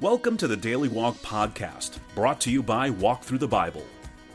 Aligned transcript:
Welcome 0.00 0.36
to 0.38 0.48
the 0.48 0.56
Daily 0.56 0.88
Walk 0.88 1.16
Podcast, 1.18 1.98
brought 2.14 2.40
to 2.42 2.50
you 2.50 2.62
by 2.62 2.90
Walk 2.90 3.22
Through 3.22 3.38
the 3.38 3.48
Bible. 3.48 3.86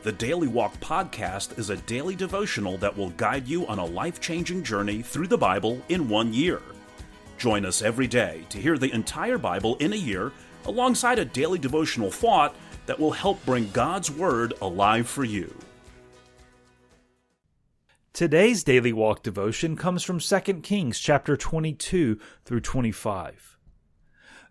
The 0.04 0.12
Daily 0.12 0.48
Walk 0.48 0.74
Podcast 0.80 1.60
is 1.60 1.70
a 1.70 1.78
daily 1.78 2.16
devotional 2.16 2.78
that 2.78 2.98
will 2.98 3.10
guide 3.12 3.48
you 3.48 3.68
on 3.68 3.78
a 3.78 3.86
life 3.86 4.22
changing 4.22 4.64
journey 4.64 5.02
through 5.02 5.28
the 5.28 5.38
Bible 5.38 5.82
in 5.90 6.08
one 6.08 6.34
year. 6.34 6.62
Join 7.38 7.66
us 7.66 7.82
every 7.82 8.08
day 8.08 8.46
to 8.50 8.58
hear 8.58 8.78
the 8.78 8.92
entire 8.94 9.38
Bible 9.38 9.76
in 9.76 9.94
a 9.94 9.98
year 9.98 10.32
alongside 10.66 11.20
a 11.20 11.26
daily 11.26 11.60
devotional 11.60 12.10
thought 12.10 12.56
that 12.86 13.00
will 13.00 13.12
help 13.12 13.46
bring 13.46 13.70
God's 13.72 14.10
Word 14.10 14.54
alive 14.62 15.08
for 15.08 15.24
you. 15.24 15.54
Today's 18.14 18.64
Daily 18.64 18.92
Walk 18.92 19.24
devotion 19.24 19.76
comes 19.76 20.04
from 20.04 20.20
2 20.20 20.40
Kings 20.62 21.00
chapter 21.00 21.38
22 21.38 22.20
through 22.44 22.62
25. 22.62 23.59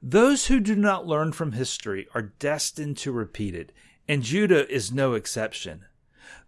Those 0.02 0.46
who 0.46 0.60
do 0.60 0.76
not 0.76 1.06
learn 1.06 1.32
from 1.32 1.52
history 1.52 2.06
are 2.14 2.32
destined 2.38 2.96
to 2.98 3.10
repeat 3.12 3.54
it, 3.54 3.72
and 4.06 4.22
Judah 4.22 4.68
is 4.72 4.92
no 4.92 5.14
exception. 5.14 5.86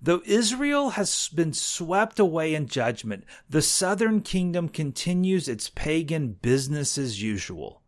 Though 0.01 0.23
Israel 0.25 0.91
has 0.91 1.29
been 1.29 1.53
swept 1.53 2.19
away 2.19 2.55
in 2.55 2.69
judgment, 2.69 3.25
the 3.49 3.63
southern 3.63 4.23
kingdom 4.23 4.69
continues 4.69 5.49
its 5.49 5.69
pagan 5.69 6.35
business 6.35 6.97
as 6.97 7.23
usual. 7.23 7.83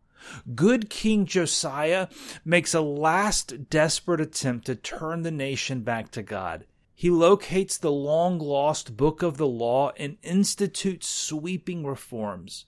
Good 0.53 0.89
King 0.89 1.25
Josiah 1.25 2.07
makes 2.43 2.73
a 2.73 2.81
last 2.81 3.69
desperate 3.69 4.21
attempt 4.21 4.65
to 4.65 4.75
turn 4.75 5.21
the 5.21 5.31
nation 5.31 5.81
back 5.81 6.11
to 6.11 6.23
God. 6.23 6.65
He 6.93 7.09
locates 7.09 7.77
the 7.77 7.91
long 7.91 8.37
lost 8.37 8.95
book 8.95 9.23
of 9.23 9.37
the 9.37 9.47
law 9.47 9.91
and 9.97 10.17
institutes 10.23 11.07
sweeping 11.07 11.85
reforms. 11.85 12.65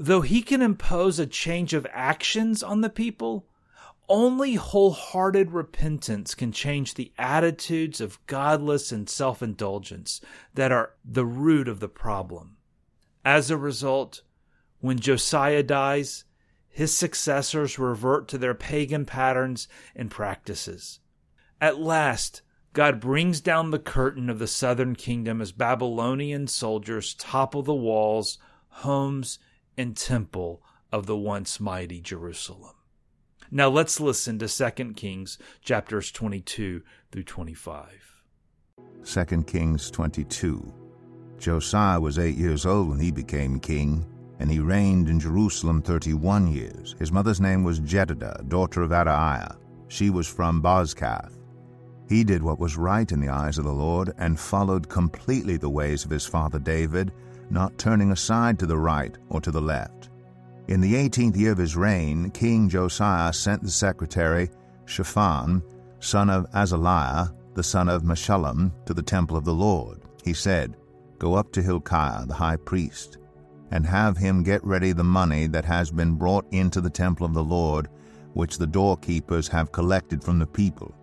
Though 0.00 0.20
he 0.20 0.42
can 0.42 0.62
impose 0.62 1.18
a 1.18 1.26
change 1.26 1.74
of 1.74 1.84
actions 1.90 2.62
on 2.62 2.82
the 2.82 2.88
people, 2.88 3.48
only 4.08 4.54
wholehearted 4.54 5.50
repentance 5.50 6.36
can 6.36 6.52
change 6.52 6.94
the 6.94 7.12
attitudes 7.18 8.00
of 8.00 8.24
godless 8.26 8.92
and 8.92 9.10
self 9.10 9.42
indulgence 9.42 10.20
that 10.54 10.70
are 10.70 10.92
the 11.04 11.26
root 11.26 11.66
of 11.66 11.80
the 11.80 11.88
problem. 11.88 12.58
As 13.24 13.50
a 13.50 13.56
result, 13.56 14.22
when 14.78 15.00
Josiah 15.00 15.64
dies, 15.64 16.22
his 16.68 16.96
successors 16.96 17.76
revert 17.76 18.28
to 18.28 18.38
their 18.38 18.54
pagan 18.54 19.04
patterns 19.04 19.66
and 19.96 20.12
practices. 20.12 21.00
At 21.60 21.80
last, 21.80 22.42
God 22.72 23.00
brings 23.00 23.40
down 23.40 23.72
the 23.72 23.80
curtain 23.80 24.30
of 24.30 24.38
the 24.38 24.46
southern 24.46 24.94
kingdom 24.94 25.40
as 25.40 25.50
Babylonian 25.50 26.46
soldiers 26.46 27.14
topple 27.14 27.64
the 27.64 27.74
walls, 27.74 28.38
homes, 28.68 29.40
and 29.78 29.96
temple 29.96 30.62
of 30.92 31.06
the 31.06 31.16
once 31.16 31.60
mighty 31.60 32.00
Jerusalem. 32.00 32.74
Now 33.50 33.68
let's 33.68 34.00
listen 34.00 34.38
to 34.40 34.48
2 34.48 34.92
Kings 34.94 35.38
chapters 35.62 36.12
22 36.12 36.82
through 37.10 37.22
25. 37.22 37.86
2 39.04 39.24
Kings 39.44 39.90
22. 39.90 40.74
Josiah 41.38 42.00
was 42.00 42.18
eight 42.18 42.36
years 42.36 42.66
old 42.66 42.90
when 42.90 42.98
he 42.98 43.12
became 43.12 43.60
king, 43.60 44.04
and 44.40 44.50
he 44.50 44.58
reigned 44.58 45.08
in 45.08 45.20
Jerusalem 45.20 45.80
thirty 45.82 46.12
one 46.12 46.52
years. 46.52 46.96
His 46.98 47.12
mother's 47.12 47.40
name 47.40 47.62
was 47.62 47.80
Jedidah, 47.80 48.48
daughter 48.48 48.82
of 48.82 48.90
Adaiah. 48.90 49.56
She 49.86 50.10
was 50.10 50.26
from 50.26 50.60
Bozkath. 50.60 51.38
He 52.08 52.24
did 52.24 52.42
what 52.42 52.58
was 52.58 52.76
right 52.76 53.10
in 53.10 53.20
the 53.20 53.28
eyes 53.28 53.56
of 53.56 53.64
the 53.64 53.72
Lord, 53.72 54.12
and 54.18 54.38
followed 54.38 54.88
completely 54.88 55.56
the 55.56 55.70
ways 55.70 56.04
of 56.04 56.10
his 56.10 56.26
father 56.26 56.58
David, 56.58 57.12
not 57.50 57.78
turning 57.78 58.12
aside 58.12 58.58
to 58.58 58.66
the 58.66 58.78
right 58.78 59.16
or 59.28 59.40
to 59.40 59.50
the 59.50 59.60
left. 59.60 60.10
In 60.68 60.80
the 60.80 60.96
eighteenth 60.96 61.36
year 61.36 61.52
of 61.52 61.58
his 61.58 61.76
reign, 61.76 62.30
King 62.30 62.68
Josiah 62.68 63.32
sent 63.32 63.62
the 63.62 63.70
secretary 63.70 64.50
Shaphan, 64.84 65.62
son 66.00 66.28
of 66.28 66.50
Azaliah, 66.52 67.32
the 67.54 67.62
son 67.62 67.88
of 67.88 68.02
Meshullam, 68.02 68.72
to 68.84 68.92
the 68.92 69.02
temple 69.02 69.36
of 69.36 69.44
the 69.44 69.54
Lord. 69.54 70.00
He 70.24 70.34
said, 70.34 70.76
Go 71.18 71.34
up 71.34 71.52
to 71.52 71.62
Hilkiah, 71.62 72.26
the 72.26 72.34
high 72.34 72.56
priest, 72.56 73.18
and 73.70 73.86
have 73.86 74.16
him 74.16 74.42
get 74.42 74.64
ready 74.64 74.92
the 74.92 75.04
money 75.04 75.46
that 75.46 75.64
has 75.64 75.90
been 75.90 76.14
brought 76.14 76.46
into 76.52 76.80
the 76.80 76.90
temple 76.90 77.26
of 77.26 77.34
the 77.34 77.42
Lord, 77.42 77.88
which 78.34 78.58
the 78.58 78.66
doorkeepers 78.66 79.48
have 79.48 79.72
collected 79.72 80.22
from 80.22 80.38
the 80.38 80.46
people. 80.46 80.94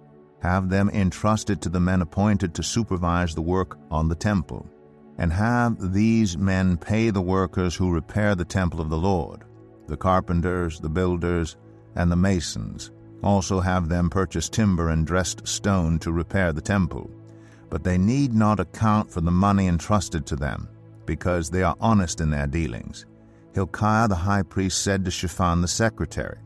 Have 0.42 0.70
them 0.70 0.90
entrusted 0.92 1.60
to 1.62 1.70
the 1.70 1.80
men 1.80 2.02
appointed 2.02 2.54
to 2.54 2.64
supervise 2.64 3.34
the 3.34 3.42
work 3.42 3.80
on 3.90 4.08
the 4.08 4.16
temple 4.16 4.70
and 5.18 5.32
have 5.32 5.94
these 5.94 6.38
men 6.38 6.78
pay 6.78 7.10
the 7.10 7.22
workers 7.22 7.76
who 7.76 7.92
repair 7.92 8.36
the 8.36 8.46
temple 8.46 8.82
of 8.82 8.90
the 8.90 8.98
Lord, 8.98 9.44
the 9.88 9.98
carpenters, 9.98 10.80
the 10.80 10.90
builders, 10.90 11.58
and 11.96 12.12
the 12.12 12.16
masons. 12.16 12.92
Also 13.24 13.60
have 13.60 13.88
them 13.88 14.10
purchase 14.10 14.50
timber 14.50 14.90
and 14.90 15.08
dressed 15.08 15.48
stone 15.48 15.98
to 16.00 16.12
repair 16.12 16.52
the 16.54 16.62
temple. 16.62 17.10
But 17.70 17.84
they 17.84 17.98
need 17.98 18.34
not 18.34 18.60
account 18.60 19.10
for 19.10 19.22
the 19.22 19.32
money 19.32 19.68
entrusted 19.68 20.26
to 20.28 20.36
them, 20.36 20.68
because 21.06 21.50
they 21.50 21.64
are 21.64 21.78
honest 21.80 22.22
in 22.22 22.30
their 22.30 22.48
dealings. 22.48 23.06
Hilkiah 23.54 24.08
the 24.08 24.16
high 24.16 24.44
priest 24.44 24.84
said 24.84 25.06
to 25.06 25.12
Shaphan 25.12 25.62
the 25.62 25.68
secretary, 25.68 26.38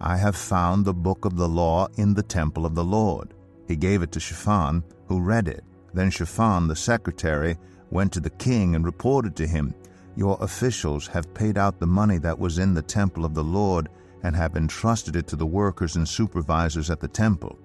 I 0.00 0.16
have 0.16 0.36
found 0.36 0.84
the 0.84 0.94
book 0.94 1.24
of 1.24 1.36
the 1.36 1.48
law 1.48 1.88
in 1.96 2.14
the 2.14 2.22
temple 2.22 2.64
of 2.64 2.74
the 2.74 2.84
Lord. 2.84 3.34
He 3.66 3.76
gave 3.76 4.02
it 4.02 4.12
to 4.12 4.20
Shaphan, 4.20 4.84
who 5.08 5.20
read 5.20 5.48
it. 5.48 5.64
Then 5.92 6.10
Shaphan 6.10 6.68
the 6.68 6.76
secretary 6.76 7.56
went 7.94 8.12
to 8.12 8.20
the 8.20 8.30
king 8.30 8.74
and 8.74 8.84
reported 8.84 9.34
to 9.36 9.46
him, 9.46 9.72
Your 10.16 10.36
officials 10.40 11.06
have 11.06 11.32
paid 11.32 11.56
out 11.56 11.78
the 11.78 11.86
money 11.86 12.18
that 12.18 12.38
was 12.38 12.58
in 12.58 12.74
the 12.74 12.82
temple 12.82 13.24
of 13.24 13.34
the 13.34 13.44
Lord 13.44 13.88
and 14.24 14.34
have 14.34 14.56
entrusted 14.56 15.16
it 15.16 15.26
to 15.28 15.36
the 15.36 15.46
workers 15.46 15.96
and 15.96 16.06
supervisors 16.06 16.90
at 16.90 17.00
the 17.00 17.08
temple. 17.08 17.58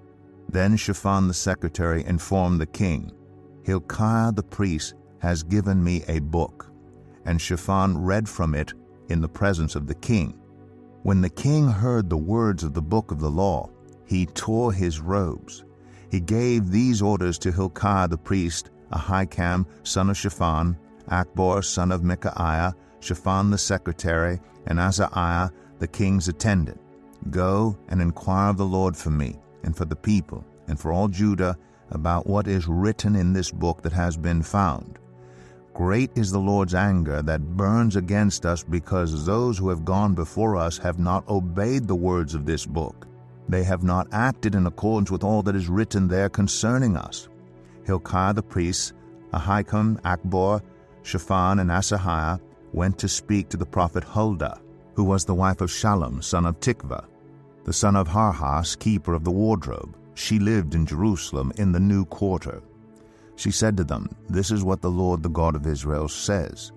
Then 0.47 0.77
Shaphan 0.77 1.27
the 1.27 1.33
secretary 1.33 2.05
informed 2.05 2.61
the 2.61 2.65
king, 2.65 3.11
Hilkiah 3.63 4.31
the 4.31 4.43
priest 4.43 4.93
has 5.19 5.43
given 5.43 5.83
me 5.83 6.03
a 6.07 6.19
book. 6.19 6.71
And 7.25 7.41
Shaphan 7.41 7.97
read 7.97 8.29
from 8.29 8.55
it 8.55 8.73
in 9.09 9.21
the 9.21 9.27
presence 9.27 9.75
of 9.75 9.87
the 9.87 9.95
king. 9.95 10.39
When 11.03 11.21
the 11.21 11.29
king 11.29 11.67
heard 11.67 12.09
the 12.09 12.17
words 12.17 12.63
of 12.63 12.73
the 12.73 12.81
book 12.81 13.11
of 13.11 13.19
the 13.19 13.29
law, 13.29 13.69
he 14.05 14.25
tore 14.25 14.73
his 14.73 14.99
robes. 14.99 15.65
He 16.11 16.19
gave 16.19 16.69
these 16.69 17.01
orders 17.01 17.37
to 17.39 17.51
Hilkiah 17.51 18.07
the 18.07 18.17
priest 18.17 18.71
Ahikam, 18.91 19.65
son 19.83 20.09
of 20.09 20.17
Shaphan, 20.17 20.77
Akbor, 21.09 21.63
son 21.63 21.91
of 21.91 22.03
Micaiah, 22.03 22.75
Shaphan 22.99 23.51
the 23.51 23.57
secretary, 23.57 24.39
and 24.67 24.79
Azariah, 24.79 25.49
the 25.79 25.87
king's 25.87 26.27
attendant. 26.27 26.79
Go 27.29 27.77
and 27.89 28.01
inquire 28.01 28.49
of 28.49 28.57
the 28.57 28.65
Lord 28.65 28.95
for 28.95 29.09
me, 29.09 29.39
and 29.63 29.75
for 29.75 29.85
the 29.85 29.95
people, 29.95 30.45
and 30.67 30.79
for 30.79 30.91
all 30.91 31.07
Judah, 31.07 31.57
about 31.91 32.27
what 32.27 32.47
is 32.47 32.67
written 32.67 33.15
in 33.15 33.33
this 33.33 33.51
book 33.51 33.81
that 33.81 33.93
has 33.93 34.15
been 34.15 34.41
found. 34.41 34.99
Great 35.73 36.11
is 36.15 36.29
the 36.31 36.39
Lord's 36.39 36.75
anger 36.75 37.21
that 37.21 37.55
burns 37.55 37.95
against 37.95 38.45
us 38.45 38.63
because 38.63 39.25
those 39.25 39.57
who 39.57 39.69
have 39.69 39.85
gone 39.85 40.13
before 40.13 40.57
us 40.57 40.77
have 40.77 40.99
not 40.99 41.27
obeyed 41.29 41.87
the 41.87 41.95
words 41.95 42.35
of 42.35 42.45
this 42.45 42.65
book. 42.65 43.07
They 43.47 43.63
have 43.63 43.81
not 43.81 44.07
acted 44.11 44.55
in 44.55 44.67
accordance 44.67 45.09
with 45.09 45.23
all 45.23 45.41
that 45.43 45.55
is 45.55 45.69
written 45.69 46.07
there 46.07 46.29
concerning 46.29 46.97
us. 46.97 47.28
Hilkiah 47.89 48.35
the 48.35 48.43
priest, 48.43 48.93
Ahikam, 49.33 49.99
Akbor, 50.01 50.61
Shaphan, 51.01 51.57
and 51.59 51.71
Asaiah 51.71 52.39
went 52.71 52.99
to 52.99 53.07
speak 53.07 53.49
to 53.49 53.57
the 53.57 53.65
prophet 53.65 54.03
Huldah, 54.03 54.61
who 54.93 55.03
was 55.03 55.25
the 55.25 55.33
wife 55.33 55.59
of 55.61 55.71
Shallum, 55.71 56.23
son 56.23 56.45
of 56.45 56.59
Tikvah, 56.59 57.05
the 57.63 57.73
son 57.73 57.95
of 57.95 58.07
Harhas, 58.07 58.77
keeper 58.77 59.15
of 59.15 59.23
the 59.23 59.31
wardrobe. 59.31 59.97
She 60.13 60.37
lived 60.37 60.75
in 60.75 60.85
Jerusalem 60.85 61.51
in 61.57 61.71
the 61.71 61.79
new 61.79 62.05
quarter. 62.05 62.61
She 63.37 63.49
said 63.49 63.75
to 63.77 63.83
them, 63.83 64.07
This 64.29 64.51
is 64.51 64.63
what 64.63 64.81
the 64.81 64.91
Lord, 64.91 65.23
the 65.23 65.29
God 65.29 65.55
of 65.55 65.65
Israel, 65.65 66.07
says. 66.07 66.71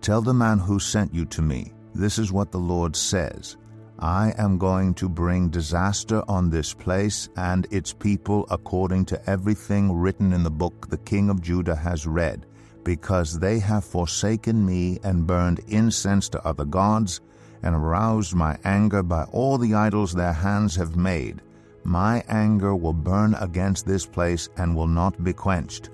Tell 0.00 0.22
the 0.22 0.34
man 0.34 0.58
who 0.58 0.80
sent 0.80 1.14
you 1.14 1.24
to 1.26 1.42
me, 1.42 1.72
This 1.94 2.18
is 2.18 2.32
what 2.32 2.50
the 2.50 2.58
Lord 2.58 2.96
says. 2.96 3.56
I 4.00 4.32
am 4.38 4.58
going 4.58 4.94
to 4.94 5.08
bring 5.08 5.48
disaster 5.48 6.22
on 6.28 6.50
this 6.50 6.72
place 6.72 7.28
and 7.36 7.66
its 7.72 7.92
people 7.92 8.46
according 8.48 9.06
to 9.06 9.28
everything 9.28 9.92
written 9.92 10.32
in 10.32 10.44
the 10.44 10.50
book 10.50 10.88
the 10.88 10.98
king 10.98 11.28
of 11.28 11.42
Judah 11.42 11.74
has 11.74 12.06
read, 12.06 12.46
because 12.84 13.40
they 13.40 13.58
have 13.58 13.84
forsaken 13.84 14.64
me 14.64 15.00
and 15.02 15.26
burned 15.26 15.60
incense 15.66 16.28
to 16.28 16.46
other 16.46 16.64
gods, 16.64 17.20
and 17.64 17.74
aroused 17.74 18.36
my 18.36 18.56
anger 18.64 19.02
by 19.02 19.24
all 19.32 19.58
the 19.58 19.74
idols 19.74 20.14
their 20.14 20.32
hands 20.32 20.76
have 20.76 20.94
made. 20.94 21.42
My 21.82 22.22
anger 22.28 22.76
will 22.76 22.92
burn 22.92 23.34
against 23.40 23.84
this 23.84 24.06
place 24.06 24.48
and 24.58 24.76
will 24.76 24.86
not 24.86 25.24
be 25.24 25.32
quenched. 25.32 25.90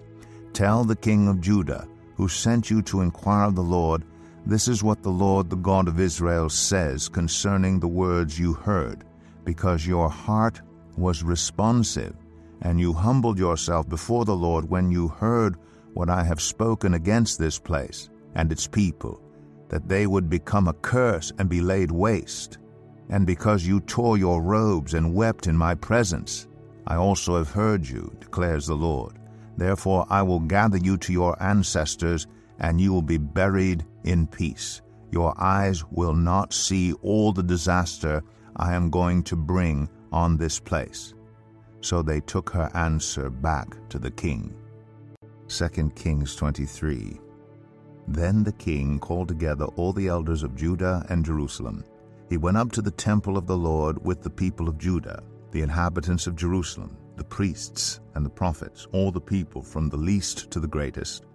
Tell 0.53 0.85
the 0.85 0.97
king 0.97 1.27
of 1.27 1.41
Judah, 1.41 1.89
who 2.17 2.29
sent 2.29 2.71
you 2.71 2.83
to 2.83 3.01
inquire 3.01 3.47
of 3.47 3.55
the 3.55 3.63
Lord, 3.63 4.05
this 4.47 4.69
is 4.69 4.83
what 4.83 5.03
the 5.03 5.11
Lord, 5.11 5.51
the 5.51 5.57
God 5.57 5.89
of 5.89 6.01
Israel, 6.01 6.49
says 6.51 7.09
concerning 7.09 7.81
the 7.81 7.89
words 7.89 8.39
you 8.39 8.53
heard, 8.53 9.05
because 9.45 9.87
your 9.87 10.09
heart 10.09 10.61
was 10.97 11.23
responsive, 11.23 12.15
and 12.63 12.79
you 12.79 12.93
humbled 12.93 13.39
yourself 13.39 13.89
before 13.89 14.25
the 14.25 14.37
Lord 14.37 14.69
when 14.69 14.91
you 14.91 15.09
heard 15.09 15.57
what 15.95 16.11
I 16.11 16.25
have 16.25 16.41
spoken 16.41 16.95
against 16.95 17.39
this 17.39 17.59
place 17.59 18.11
and 18.35 18.51
its 18.53 18.67
people, 18.67 19.21
that 19.69 19.89
they 19.89 20.07
would 20.07 20.29
become 20.29 20.69
a 20.69 20.75
curse 20.75 21.33
and 21.39 21.49
be 21.49 21.61
laid 21.61 21.91
waste. 21.91 22.59
and 23.11 23.27
because 23.27 23.67
you 23.67 23.81
tore 23.81 24.17
your 24.17 24.43
robes 24.43 24.95
and 24.95 25.15
wept 25.15 25.47
in 25.47 25.57
my 25.57 25.75
presence. 25.75 26.49
I 26.87 26.97
also 26.97 27.37
have 27.37 27.51
heard 27.51 27.87
you, 27.87 28.15
declares 28.21 28.67
the 28.67 28.75
Lord. 28.75 29.19
Therefore 29.57 30.07
I 30.11 30.23
will 30.23 30.41
gather 30.41 30.79
you 30.79 30.97
to 30.99 31.13
your 31.13 31.41
ancestors, 31.43 32.27
and 32.59 32.81
you 32.81 32.93
will 32.93 33.03
be 33.03 33.19
buried 33.19 33.85
in 34.05 34.27
peace. 34.27 34.83
Your 35.11 35.35
eyes 35.41 35.85
will 35.91 36.15
not 36.15 36.53
see 36.53 36.93
all 37.03 37.33
the 37.33 37.43
disaster 37.43 38.23
I 38.57 38.75
am 38.75 38.91
going 38.91 39.23
to 39.25 39.37
bring 39.37 39.89
on 40.13 40.37
this 40.37 40.61
place. 40.61 41.15
So 41.81 42.03
they 42.03 42.21
took 42.21 42.51
her 42.51 42.71
answer 42.75 43.31
back 43.31 43.77
to 43.91 43.99
the 43.99 44.11
king. 44.11 44.55
2 45.49 45.91
Kings 45.95 46.35
23 46.37 47.21
Then 48.09 48.43
the 48.43 48.53
king 48.53 48.99
called 48.99 49.29
together 49.29 49.67
all 49.77 49.93
the 49.93 50.09
elders 50.09 50.43
of 50.43 50.57
Judah 50.57 51.05
and 51.11 51.25
Jerusalem. 51.25 51.85
He 52.31 52.39
went 52.39 52.57
up 52.57 52.73
to 52.73 52.83
the 52.83 52.91
temple 52.91 53.37
of 53.37 53.47
the 53.47 53.57
Lord 53.57 54.03
with 54.05 54.23
the 54.23 54.31
people 54.31 54.69
of 54.69 54.79
Judah, 54.79 55.23
the 55.51 55.63
inhabitants 55.63 56.27
of 56.27 56.37
Jerusalem, 56.37 56.97
the 57.17 57.25
priests 57.25 58.01
and 58.15 58.25
the 58.25 58.31
prophets, 58.31 58.87
all 58.93 59.13
the 59.13 59.21
people 59.21 59.63
from 59.63 59.89
the 59.89 59.97
least 59.97 60.51
to 60.51 60.61
the 60.61 60.67
greatest. 60.67 61.27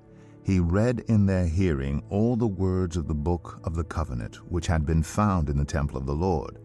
He 0.49 0.59
read 0.59 1.01
in 1.01 1.27
their 1.27 1.45
hearing 1.45 2.01
all 2.09 2.35
the 2.35 2.47
words 2.47 2.97
of 2.97 3.07
the 3.07 3.13
book 3.13 3.59
of 3.65 3.75
the 3.75 3.83
covenant 3.83 4.37
which 4.51 4.65
had 4.65 4.83
been 4.83 5.03
found 5.03 5.47
in 5.47 5.59
the 5.59 5.63
temple 5.63 5.95
of 5.95 6.07
the 6.07 6.15
Lord. 6.15 6.57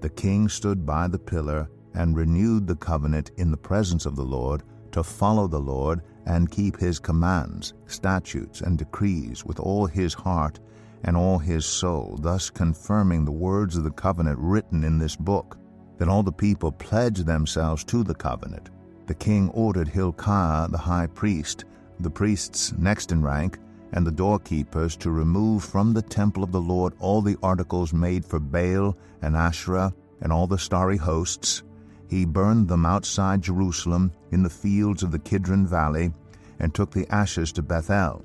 The 0.00 0.08
king 0.08 0.48
stood 0.48 0.86
by 0.86 1.06
the 1.06 1.18
pillar 1.18 1.68
and 1.92 2.16
renewed 2.16 2.66
the 2.66 2.76
covenant 2.76 3.32
in 3.36 3.50
the 3.50 3.58
presence 3.58 4.06
of 4.06 4.16
the 4.16 4.24
Lord 4.24 4.62
to 4.92 5.02
follow 5.02 5.46
the 5.48 5.60
Lord 5.60 6.00
and 6.24 6.50
keep 6.50 6.78
his 6.78 6.98
commands, 6.98 7.74
statutes, 7.84 8.62
and 8.62 8.78
decrees 8.78 9.44
with 9.44 9.60
all 9.60 9.84
his 9.84 10.14
heart 10.14 10.58
and 11.04 11.14
all 11.14 11.38
his 11.38 11.66
soul, 11.66 12.18
thus 12.22 12.48
confirming 12.48 13.26
the 13.26 13.32
words 13.32 13.76
of 13.76 13.84
the 13.84 13.90
covenant 13.90 14.38
written 14.38 14.82
in 14.82 14.96
this 14.96 15.14
book. 15.14 15.58
Then 15.98 16.08
all 16.08 16.22
the 16.22 16.32
people 16.32 16.72
pledged 16.72 17.26
themselves 17.26 17.84
to 17.84 18.02
the 18.02 18.14
covenant. 18.14 18.70
The 19.06 19.14
king 19.14 19.50
ordered 19.50 19.88
Hilkiah 19.88 20.68
the 20.68 20.78
high 20.78 21.08
priest, 21.08 21.66
the 22.00 22.10
priests 22.10 22.72
next 22.78 23.12
in 23.12 23.22
rank, 23.22 23.58
and 23.92 24.06
the 24.06 24.12
doorkeepers 24.12 24.96
to 24.96 25.10
remove 25.10 25.64
from 25.64 25.92
the 25.92 26.02
temple 26.02 26.42
of 26.42 26.52
the 26.52 26.60
Lord 26.60 26.92
all 26.98 27.22
the 27.22 27.38
articles 27.42 27.92
made 27.92 28.24
for 28.24 28.38
Baal 28.38 28.96
and 29.22 29.36
Asherah 29.36 29.94
and 30.20 30.32
all 30.32 30.46
the 30.46 30.58
starry 30.58 30.96
hosts. 30.96 31.62
He 32.08 32.24
burned 32.24 32.68
them 32.68 32.86
outside 32.86 33.42
Jerusalem 33.42 34.12
in 34.30 34.42
the 34.42 34.50
fields 34.50 35.02
of 35.02 35.10
the 35.10 35.18
Kidron 35.18 35.66
Valley 35.66 36.12
and 36.58 36.74
took 36.74 36.90
the 36.90 37.08
ashes 37.12 37.52
to 37.52 37.62
Bethel. 37.62 38.24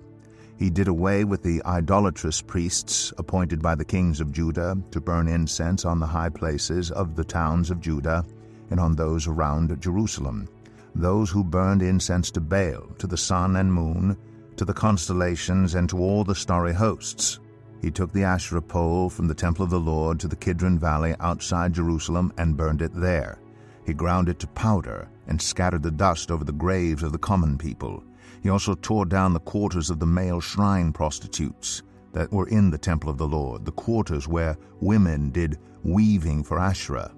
He 0.57 0.69
did 0.69 0.87
away 0.87 1.23
with 1.23 1.41
the 1.41 1.61
idolatrous 1.65 2.41
priests 2.41 3.11
appointed 3.17 3.61
by 3.61 3.73
the 3.73 3.85
kings 3.85 4.21
of 4.21 4.31
Judah 4.31 4.77
to 4.91 5.01
burn 5.01 5.27
incense 5.27 5.85
on 5.85 5.99
the 5.99 6.05
high 6.05 6.29
places 6.29 6.91
of 6.91 7.15
the 7.15 7.23
towns 7.23 7.71
of 7.71 7.81
Judah 7.81 8.23
and 8.69 8.79
on 8.79 8.95
those 8.95 9.27
around 9.27 9.81
Jerusalem, 9.81 10.47
those 10.95 11.29
who 11.29 11.43
burned 11.43 11.81
incense 11.81 12.31
to 12.31 12.41
Baal, 12.41 12.87
to 12.97 13.07
the 13.07 13.17
sun 13.17 13.55
and 13.55 13.71
moon, 13.71 14.17
to 14.57 14.65
the 14.65 14.73
constellations, 14.73 15.75
and 15.75 15.89
to 15.89 15.97
all 15.97 16.23
the 16.23 16.35
starry 16.35 16.73
hosts. 16.73 17.39
He 17.81 17.89
took 17.89 18.11
the 18.11 18.23
Asherah 18.23 18.61
pole 18.61 19.09
from 19.09 19.27
the 19.27 19.33
temple 19.33 19.63
of 19.63 19.71
the 19.71 19.79
Lord 19.79 20.19
to 20.19 20.27
the 20.27 20.35
Kidron 20.35 20.77
Valley 20.77 21.15
outside 21.19 21.73
Jerusalem 21.73 22.31
and 22.37 22.55
burned 22.55 22.81
it 22.81 22.91
there. 22.93 23.39
He 23.85 23.93
ground 23.93 24.29
it 24.29 24.37
to 24.39 24.47
powder 24.47 25.09
and 25.27 25.41
scattered 25.41 25.81
the 25.81 25.91
dust 25.91 26.29
over 26.29 26.43
the 26.43 26.51
graves 26.51 27.01
of 27.01 27.11
the 27.11 27.17
common 27.17 27.57
people. 27.57 28.03
He 28.43 28.49
also 28.49 28.75
tore 28.75 29.05
down 29.05 29.33
the 29.33 29.39
quarters 29.39 29.89
of 29.89 29.99
the 29.99 30.05
male 30.05 30.39
shrine 30.39 30.93
prostitutes 30.93 31.81
that 32.13 32.31
were 32.31 32.47
in 32.49 32.69
the 32.69 32.77
temple 32.77 33.09
of 33.09 33.17
the 33.17 33.27
Lord, 33.27 33.65
the 33.65 33.71
quarters 33.71 34.27
where 34.27 34.57
women 34.79 35.31
did 35.31 35.57
weaving 35.83 36.43
for 36.43 36.59
Asherah. 36.59 37.11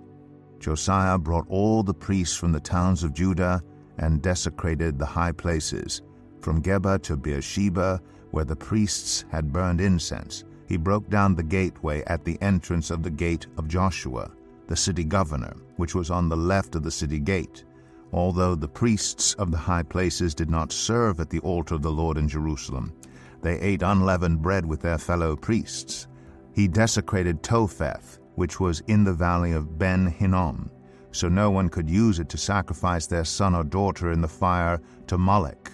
Josiah 0.64 1.18
brought 1.18 1.46
all 1.50 1.84
the 1.84 1.94
priests 1.94 2.36
from 2.36 2.52
the 2.52 2.60
towns 2.60 3.04
of 3.04 3.14
Judah 3.14 3.62
and 3.98 4.22
desecrated 4.22 4.98
the 4.98 5.06
high 5.06 5.32
places, 5.32 6.02
from 6.40 6.62
Geba 6.62 7.02
to 7.04 7.18
Beersheba, 7.18 8.02
where 8.32 8.46
the 8.46 8.56
priests 8.56 9.26
had 9.30 9.54
burned 9.54 9.82
incense. 9.82 10.46
He 10.68 10.78
broke 10.78 11.10
down 11.10 11.36
the 11.36 11.44
gateway 11.44 12.04
at 12.08 12.24
the 12.24 12.42
entrance 12.42 12.90
of 12.90 13.04
the 13.04 13.12
gate 13.12 13.46
of 13.58 13.68
Joshua, 13.68 14.32
the 14.68 14.76
city 14.76 15.04
governor, 15.04 15.54
which 15.76 15.94
was 15.94 16.10
on 16.10 16.30
the 16.30 16.38
left 16.38 16.76
of 16.76 16.84
the 16.84 16.92
city 16.92 17.20
gate 17.20 17.66
although 18.14 18.54
the 18.54 18.68
priests 18.68 19.34
of 19.34 19.52
the 19.52 19.58
high 19.58 19.82
places 19.84 20.36
did 20.36 20.50
not 20.50 20.72
serve 20.72 21.20
at 21.20 21.32
the 21.32 21.40
altar 21.40 21.76
of 21.76 21.82
the 21.82 21.92
Lord 21.92 22.18
in 22.18 22.28
Jerusalem. 22.28 22.94
They 23.42 23.60
ate 23.60 23.82
unleavened 23.82 24.42
bread 24.42 24.66
with 24.66 24.82
their 24.82 25.00
fellow 25.00 25.36
priests. 25.36 26.08
He 26.54 26.68
desecrated 26.68 27.42
Topheth, 27.42 28.20
which 28.36 28.60
was 28.60 28.82
in 28.88 29.04
the 29.04 29.14
valley 29.14 29.52
of 29.52 29.78
Ben 29.78 30.08
Hinnom, 30.08 30.70
so 31.12 31.30
no 31.30 31.52
one 31.52 31.70
could 31.70 31.90
use 31.90 32.20
it 32.20 32.30
to 32.30 32.38
sacrifice 32.38 33.08
their 33.08 33.26
son 33.26 33.56
or 33.56 33.64
daughter 33.64 34.12
in 34.12 34.22
the 34.22 34.28
fire 34.28 34.82
to 35.08 35.18
Molech. 35.18 35.72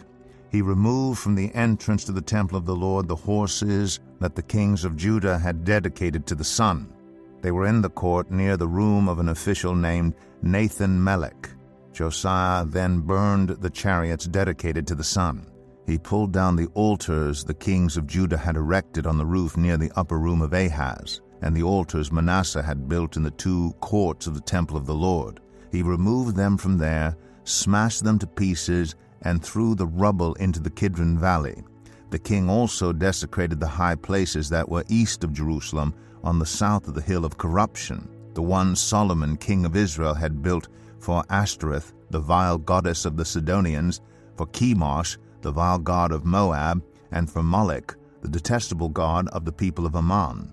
He 0.51 0.61
removed 0.61 1.19
from 1.19 1.35
the 1.35 1.53
entrance 1.53 2.03
to 2.05 2.11
the 2.11 2.21
temple 2.21 2.57
of 2.57 2.65
the 2.65 2.75
Lord 2.75 3.07
the 3.07 3.15
horses 3.15 3.99
that 4.19 4.35
the 4.35 4.41
kings 4.41 4.83
of 4.83 4.97
Judah 4.97 5.37
had 5.37 5.63
dedicated 5.63 6.25
to 6.27 6.35
the 6.35 6.43
sun. 6.43 6.91
They 7.41 7.51
were 7.51 7.67
in 7.67 7.81
the 7.81 7.89
court 7.89 8.31
near 8.31 8.57
the 8.57 8.67
room 8.67 9.07
of 9.07 9.19
an 9.19 9.29
official 9.29 9.75
named 9.75 10.15
Nathan 10.41 11.01
Melech. 11.01 11.49
Josiah 11.93 12.65
then 12.65 12.99
burned 12.99 13.49
the 13.49 13.69
chariots 13.69 14.25
dedicated 14.25 14.87
to 14.87 14.95
the 14.95 15.03
sun. 15.03 15.45
He 15.85 15.97
pulled 15.97 16.31
down 16.31 16.55
the 16.55 16.67
altars 16.73 17.43
the 17.43 17.53
kings 17.53 17.97
of 17.97 18.07
Judah 18.07 18.37
had 18.37 18.55
erected 18.55 19.07
on 19.07 19.17
the 19.17 19.25
roof 19.25 19.57
near 19.57 19.77
the 19.77 19.91
upper 19.95 20.19
room 20.19 20.41
of 20.41 20.53
Ahaz, 20.53 21.21
and 21.41 21.55
the 21.55 21.63
altars 21.63 22.11
Manasseh 22.11 22.63
had 22.63 22.89
built 22.89 23.17
in 23.17 23.23
the 23.23 23.31
two 23.31 23.73
courts 23.79 24.27
of 24.27 24.33
the 24.33 24.41
temple 24.41 24.77
of 24.77 24.85
the 24.85 24.95
Lord. 24.95 25.39
He 25.71 25.81
removed 25.81 26.35
them 26.35 26.57
from 26.57 26.77
there, 26.77 27.15
smashed 27.43 28.03
them 28.03 28.19
to 28.19 28.27
pieces, 28.27 28.95
and 29.21 29.43
threw 29.43 29.75
the 29.75 29.87
rubble 29.87 30.33
into 30.35 30.59
the 30.59 30.69
Kidron 30.69 31.17
Valley. 31.17 31.63
The 32.09 32.19
king 32.19 32.49
also 32.49 32.91
desecrated 32.91 33.59
the 33.59 33.67
high 33.67 33.95
places 33.95 34.49
that 34.49 34.67
were 34.67 34.83
east 34.87 35.23
of 35.23 35.33
Jerusalem 35.33 35.93
on 36.23 36.39
the 36.39 36.45
south 36.45 36.87
of 36.87 36.95
the 36.95 37.01
hill 37.01 37.25
of 37.25 37.37
corruption, 37.37 38.09
the 38.33 38.41
one 38.41 38.75
Solomon, 38.75 39.37
king 39.37 39.65
of 39.65 39.75
Israel, 39.75 40.13
had 40.13 40.41
built 40.41 40.67
for 40.99 41.23
Ashtoreth, 41.29 41.93
the 42.09 42.19
vile 42.19 42.57
goddess 42.57 43.05
of 43.05 43.15
the 43.15 43.25
Sidonians, 43.25 44.01
for 44.35 44.47
Chemosh, 44.47 45.17
the 45.41 45.51
vile 45.51 45.79
god 45.79 46.11
of 46.11 46.25
Moab, 46.25 46.83
and 47.11 47.29
for 47.29 47.43
Molech, 47.43 47.95
the 48.21 48.27
detestable 48.27 48.89
god 48.89 49.27
of 49.29 49.45
the 49.45 49.51
people 49.51 49.85
of 49.85 49.95
Ammon. 49.95 50.51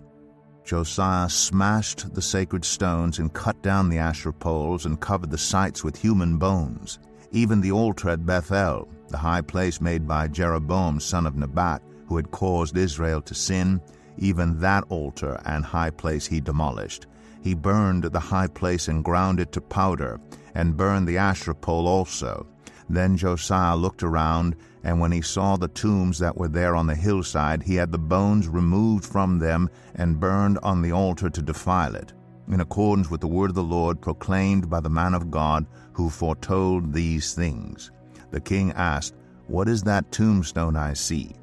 Josiah 0.66 1.28
smashed 1.28 2.12
the 2.12 2.20
sacred 2.20 2.64
stones 2.64 3.20
and 3.20 3.32
cut 3.32 3.62
down 3.62 3.88
the 3.88 3.98
Asherah 3.98 4.32
poles 4.32 4.84
and 4.84 5.00
covered 5.00 5.30
the 5.30 5.38
sites 5.38 5.84
with 5.84 5.96
human 5.96 6.38
bones. 6.38 6.98
Even 7.30 7.60
the 7.60 7.70
altar 7.70 8.08
at 8.08 8.26
Bethel, 8.26 8.88
the 9.08 9.16
high 9.16 9.42
place 9.42 9.80
made 9.80 10.08
by 10.08 10.26
Jeroboam 10.26 10.98
son 10.98 11.24
of 11.24 11.36
Nebat, 11.36 11.82
who 12.08 12.16
had 12.16 12.32
caused 12.32 12.76
Israel 12.76 13.22
to 13.22 13.34
sin, 13.34 13.80
even 14.18 14.58
that 14.58 14.82
altar 14.88 15.40
and 15.44 15.64
high 15.64 15.90
place 15.90 16.26
he 16.26 16.40
demolished. 16.40 17.06
He 17.42 17.54
burned 17.54 18.02
the 18.02 18.18
high 18.18 18.48
place 18.48 18.88
and 18.88 19.04
ground 19.04 19.38
it 19.38 19.52
to 19.52 19.60
powder, 19.60 20.20
and 20.56 20.76
burned 20.76 21.06
the 21.06 21.18
Asherah 21.18 21.54
pole 21.54 21.86
also. 21.86 22.44
Then 22.88 23.16
Josiah 23.16 23.76
looked 23.76 24.02
around, 24.02 24.56
and 24.84 25.00
when 25.00 25.10
he 25.10 25.20
saw 25.20 25.56
the 25.56 25.68
tombs 25.68 26.18
that 26.18 26.36
were 26.36 26.48
there 26.48 26.76
on 26.76 26.86
the 26.86 26.94
hillside, 26.94 27.62
he 27.62 27.74
had 27.74 27.90
the 27.90 27.98
bones 27.98 28.46
removed 28.46 29.04
from 29.04 29.38
them 29.38 29.68
and 29.96 30.20
burned 30.20 30.58
on 30.62 30.82
the 30.82 30.92
altar 30.92 31.28
to 31.28 31.42
defile 31.42 31.96
it, 31.96 32.12
in 32.48 32.60
accordance 32.60 33.10
with 33.10 33.20
the 33.20 33.26
word 33.26 33.50
of 33.50 33.56
the 33.56 33.62
Lord 33.62 34.00
proclaimed 34.00 34.70
by 34.70 34.80
the 34.80 34.88
man 34.88 35.14
of 35.14 35.30
God 35.30 35.66
who 35.92 36.08
foretold 36.08 36.92
these 36.92 37.34
things. 37.34 37.90
The 38.30 38.40
king 38.40 38.72
asked, 38.72 39.14
What 39.48 39.68
is 39.68 39.82
that 39.82 40.12
tombstone 40.12 40.76
I 40.76 40.92
see? 40.92 41.34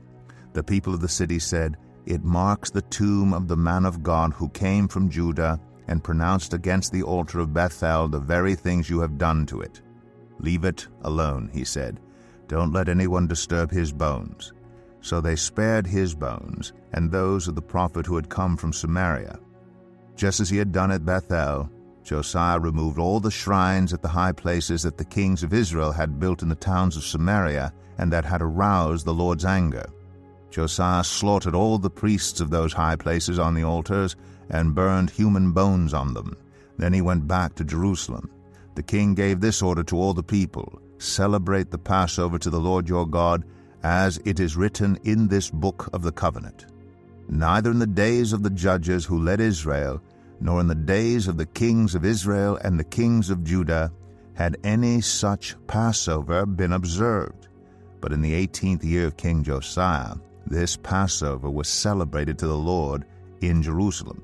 The 0.53 0.63
people 0.63 0.93
of 0.93 1.01
the 1.01 1.09
city 1.09 1.39
said, 1.39 1.77
It 2.05 2.23
marks 2.23 2.69
the 2.69 2.83
tomb 2.83 3.33
of 3.33 3.47
the 3.47 3.57
man 3.57 3.85
of 3.85 4.03
God 4.03 4.33
who 4.33 4.47
came 4.49 4.87
from 4.87 5.09
Judah 5.09 5.59
and 5.87 6.03
pronounced 6.03 6.53
against 6.53 6.93
the 6.93 7.03
altar 7.03 7.39
of 7.39 7.53
Bethel 7.53 8.07
the 8.07 8.19
very 8.19 8.55
things 8.55 8.89
you 8.89 9.01
have 9.01 9.17
done 9.17 9.45
to 9.47 9.61
it. 9.61 9.81
Leave 10.43 10.65
it 10.65 10.87
alone, 11.03 11.49
he 11.53 11.63
said. 11.63 12.01
Don't 12.49 12.73
let 12.73 12.89
anyone 12.89 13.27
disturb 13.27 13.71
his 13.71 13.93
bones. 13.93 14.51
So 14.99 15.21
they 15.21 15.37
spared 15.37 15.87
his 15.87 16.13
bones 16.13 16.73
and 16.91 17.09
those 17.09 17.47
of 17.47 17.55
the 17.55 17.61
prophet 17.61 18.05
who 18.05 18.17
had 18.17 18.29
come 18.29 18.57
from 18.57 18.73
Samaria. 18.73 19.39
Just 20.17 20.41
as 20.41 20.49
he 20.49 20.57
had 20.57 20.73
done 20.73 20.91
at 20.91 21.05
Bethel, 21.05 21.69
Josiah 22.03 22.59
removed 22.59 22.99
all 22.99 23.21
the 23.21 23.31
shrines 23.31 23.93
at 23.93 24.01
the 24.01 24.09
high 24.09 24.33
places 24.33 24.83
that 24.83 24.97
the 24.97 25.05
kings 25.05 25.43
of 25.43 25.53
Israel 25.53 25.93
had 25.93 26.19
built 26.19 26.41
in 26.41 26.49
the 26.49 26.55
towns 26.55 26.97
of 26.97 27.05
Samaria 27.05 27.73
and 27.97 28.11
that 28.11 28.25
had 28.25 28.41
aroused 28.41 29.05
the 29.05 29.13
Lord's 29.13 29.45
anger. 29.45 29.85
Josiah 30.51 31.05
slaughtered 31.05 31.55
all 31.55 31.77
the 31.77 31.89
priests 31.89 32.41
of 32.41 32.49
those 32.49 32.73
high 32.73 32.97
places 32.97 33.39
on 33.39 33.53
the 33.53 33.63
altars 33.63 34.17
and 34.49 34.75
burned 34.75 35.09
human 35.09 35.53
bones 35.53 35.93
on 35.93 36.13
them. 36.13 36.35
Then 36.77 36.91
he 36.91 37.01
went 37.01 37.27
back 37.27 37.55
to 37.55 37.63
Jerusalem. 37.63 38.29
The 38.75 38.83
king 38.83 39.13
gave 39.13 39.39
this 39.39 39.61
order 39.61 39.83
to 39.83 39.97
all 39.97 40.13
the 40.13 40.23
people 40.23 40.81
Celebrate 40.97 41.69
the 41.69 41.77
Passover 41.77 42.39
to 42.39 42.49
the 42.49 42.59
Lord 42.59 42.87
your 42.87 43.05
God, 43.05 43.43
as 43.83 44.19
it 44.23 44.39
is 44.39 44.55
written 44.55 44.97
in 45.03 45.27
this 45.27 45.49
book 45.49 45.89
of 45.91 46.01
the 46.01 46.13
covenant. 46.13 46.67
Neither 47.27 47.71
in 47.71 47.79
the 47.79 47.87
days 47.87 48.31
of 48.31 48.41
the 48.41 48.49
judges 48.49 49.03
who 49.03 49.21
led 49.21 49.41
Israel, 49.41 50.01
nor 50.39 50.61
in 50.61 50.67
the 50.67 50.75
days 50.75 51.27
of 51.27 51.35
the 51.35 51.45
kings 51.45 51.93
of 51.93 52.05
Israel 52.05 52.57
and 52.63 52.79
the 52.79 52.85
kings 52.85 53.29
of 53.29 53.43
Judah 53.43 53.91
had 54.33 54.57
any 54.63 55.01
such 55.01 55.55
Passover 55.67 56.45
been 56.45 56.71
observed. 56.71 57.49
But 57.99 58.13
in 58.13 58.21
the 58.21 58.33
eighteenth 58.33 58.83
year 58.83 59.07
of 59.07 59.17
King 59.17 59.43
Josiah, 59.43 60.15
this 60.45 60.77
Passover 60.77 61.49
was 61.49 61.67
celebrated 61.67 62.39
to 62.39 62.47
the 62.47 62.57
Lord 62.57 63.05
in 63.41 63.61
Jerusalem. 63.61 64.23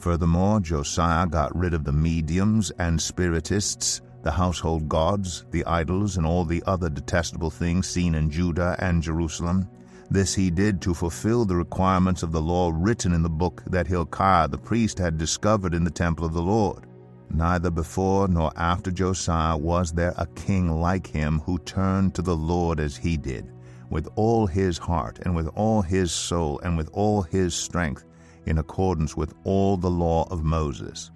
Furthermore, 0.00 0.60
Josiah 0.60 1.26
got 1.26 1.54
rid 1.54 1.74
of 1.74 1.84
the 1.84 1.92
mediums 1.92 2.70
and 2.78 2.98
spiritists, 2.98 4.00
the 4.22 4.30
household 4.30 4.88
gods, 4.88 5.44
the 5.50 5.62
idols, 5.66 6.16
and 6.16 6.24
all 6.24 6.46
the 6.46 6.62
other 6.66 6.88
detestable 6.88 7.50
things 7.50 7.86
seen 7.86 8.14
in 8.14 8.30
Judah 8.30 8.76
and 8.78 9.02
Jerusalem. 9.02 9.68
This 10.10 10.34
he 10.34 10.50
did 10.50 10.80
to 10.82 10.94
fulfill 10.94 11.44
the 11.44 11.54
requirements 11.54 12.22
of 12.22 12.32
the 12.32 12.40
law 12.40 12.72
written 12.74 13.12
in 13.12 13.22
the 13.22 13.28
book 13.28 13.62
that 13.66 13.86
Hilkiah 13.86 14.48
the 14.48 14.56
priest 14.56 14.98
had 14.98 15.18
discovered 15.18 15.74
in 15.74 15.84
the 15.84 15.90
temple 15.90 16.24
of 16.24 16.32
the 16.32 16.40
Lord. 16.40 16.86
Neither 17.28 17.70
before 17.70 18.26
nor 18.26 18.52
after 18.56 18.90
Josiah 18.90 19.56
was 19.58 19.92
there 19.92 20.14
a 20.16 20.26
king 20.28 20.80
like 20.80 21.06
him 21.06 21.40
who 21.40 21.58
turned 21.58 22.14
to 22.14 22.22
the 22.22 22.34
Lord 22.36 22.80
as 22.80 22.96
he 22.96 23.18
did, 23.18 23.52
with 23.90 24.08
all 24.16 24.46
his 24.46 24.78
heart, 24.78 25.18
and 25.24 25.36
with 25.36 25.48
all 25.48 25.82
his 25.82 26.10
soul, 26.10 26.58
and 26.64 26.76
with 26.78 26.88
all 26.94 27.20
his 27.20 27.54
strength, 27.54 28.06
in 28.46 28.58
accordance 28.58 29.16
with 29.16 29.34
all 29.44 29.76
the 29.76 29.90
law 29.90 30.26
of 30.30 30.44
Moses. 30.44 31.10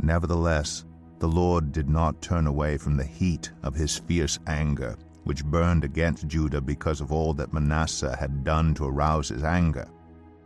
Nevertheless, 0.00 0.84
the 1.18 1.28
Lord 1.28 1.72
did 1.72 1.88
not 1.88 2.22
turn 2.22 2.46
away 2.46 2.76
from 2.76 2.96
the 2.96 3.04
heat 3.04 3.50
of 3.62 3.74
his 3.74 3.98
fierce 3.98 4.38
anger, 4.46 4.96
which 5.24 5.44
burned 5.44 5.84
against 5.84 6.28
Judah 6.28 6.60
because 6.60 7.00
of 7.00 7.12
all 7.12 7.34
that 7.34 7.52
Manasseh 7.52 8.16
had 8.16 8.44
done 8.44 8.74
to 8.74 8.86
arouse 8.86 9.28
his 9.28 9.42
anger. 9.42 9.88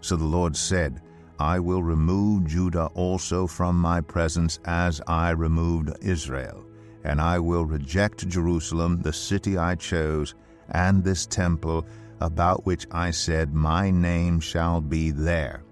So 0.01 0.17
the 0.17 0.25
Lord 0.25 0.57
said, 0.57 1.03
I 1.39 1.59
will 1.59 1.83
remove 1.83 2.47
Judah 2.47 2.87
also 2.95 3.47
from 3.47 3.77
my 3.77 4.01
presence 4.01 4.59
as 4.65 5.01
I 5.07 5.31
removed 5.31 5.91
Israel, 6.01 6.65
and 7.05 7.21
I 7.21 7.39
will 7.39 7.65
reject 7.65 8.29
Jerusalem, 8.29 9.01
the 9.03 9.13
city 9.13 9.59
I 9.59 9.75
chose, 9.75 10.35
and 10.71 11.03
this 11.03 11.27
temple 11.27 11.87
about 12.21 12.65
which 12.65 12.87
I 12.93 13.11
said, 13.11 13.53
My 13.53 13.91
name 13.91 14.41
shall 14.41 14.81
be 14.81 15.11
there. 15.11 15.65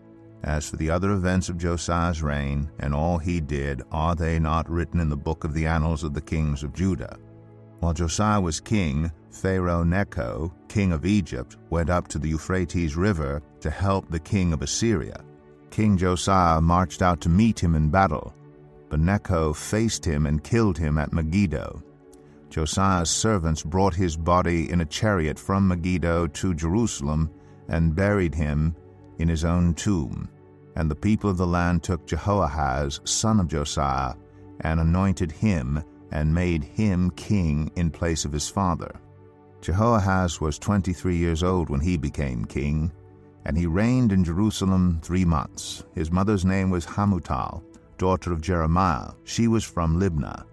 As 0.42 0.70
for 0.70 0.76
the 0.76 0.90
other 0.90 1.12
events 1.12 1.49
of 1.49 1.59
Josiah's 1.59 2.23
reign, 2.23 2.70
and 2.78 2.94
all 2.94 3.18
he 3.18 3.40
did, 3.40 3.82
are 3.92 4.14
they 4.14 4.38
not 4.38 4.70
written 4.70 4.99
in 5.00 5.11
the 5.11 5.16
book 5.16 5.44
of 5.44 5.52
the 5.52 5.66
annals 5.66 6.02
of 6.02 6.14
the 6.14 6.20
kings 6.20 6.62
of 6.62 6.73
Judah? 6.73 7.18
While 7.80 7.92
Josiah 7.92 8.40
was 8.40 8.61
king, 8.61 9.11
Pharaoh 9.30 9.85
Necho, 9.85 10.52
king 10.68 10.92
of 10.92 11.04
Egypt, 11.04 11.56
went 11.68 11.90
up 11.90 12.09
to 12.09 12.18
the 12.18 12.28
Euphrates 12.28 12.97
River 12.97 13.42
to 13.61 13.70
help 13.70 14.11
the 14.11 14.18
king 14.18 14.52
of 14.52 14.62
Assyria. 14.62 15.23
King 15.70 15.97
Josiah 15.97 16.61
marched 16.61 17.02
out 17.02 17.20
to 17.23 17.28
meet 17.28 17.59
him 17.59 17.75
in 17.75 17.90
battle, 17.90 18.35
but 18.88 19.00
Necho 19.00 19.52
faced 19.52 20.04
him 20.04 20.26
and 20.26 20.42
killed 20.42 20.76
him 20.76 20.99
at 20.99 21.12
Megiddo. 21.12 21.82
Josiah's 22.49 23.11
servants 23.11 23.62
brought 23.62 23.94
his 23.94 24.16
body 24.16 24.70
in 24.70 24.80
a 24.80 24.87
chariot 24.87 25.38
from 25.38 25.68
Megiddo 25.68 26.26
to 26.26 26.54
Jerusalem 26.54 27.30
and 27.68 27.94
buried 27.94 28.35
him 28.35 28.75
in 29.20 29.28
his 29.28 29.44
own 29.44 29.74
tomb. 29.74 30.28
And 30.76 30.90
the 30.90 30.94
people 30.96 31.30
of 31.30 31.36
the 31.36 31.46
land 31.46 31.82
took 31.82 32.06
Jehoahaz, 32.06 33.00
son 33.04 33.40
of 33.40 33.48
Josiah, 33.48 34.14
and 34.60 34.80
anointed 34.80 35.30
him 35.30 35.82
and 36.12 36.34
made 36.34 36.64
him 36.64 37.10
king 37.12 37.70
in 37.76 37.90
place 37.90 38.24
of 38.24 38.32
his 38.32 38.48
father. 38.48 38.92
Jehoahaz 39.60 40.40
was 40.40 40.58
twenty 40.58 40.92
three 40.92 41.16
years 41.16 41.42
old 41.42 41.70
when 41.70 41.80
he 41.80 41.96
became 41.96 42.44
king, 42.44 42.90
and 43.44 43.56
he 43.56 43.66
reigned 43.66 44.12
in 44.12 44.24
Jerusalem 44.24 45.00
three 45.02 45.24
months. 45.24 45.84
His 45.94 46.10
mother's 46.10 46.44
name 46.44 46.70
was 46.70 46.86
Hamutal, 46.86 47.62
daughter 47.98 48.32
of 48.32 48.40
Jeremiah. 48.40 49.10
She 49.24 49.48
was 49.48 49.64
from 49.64 50.00
Libnah. 50.00 50.44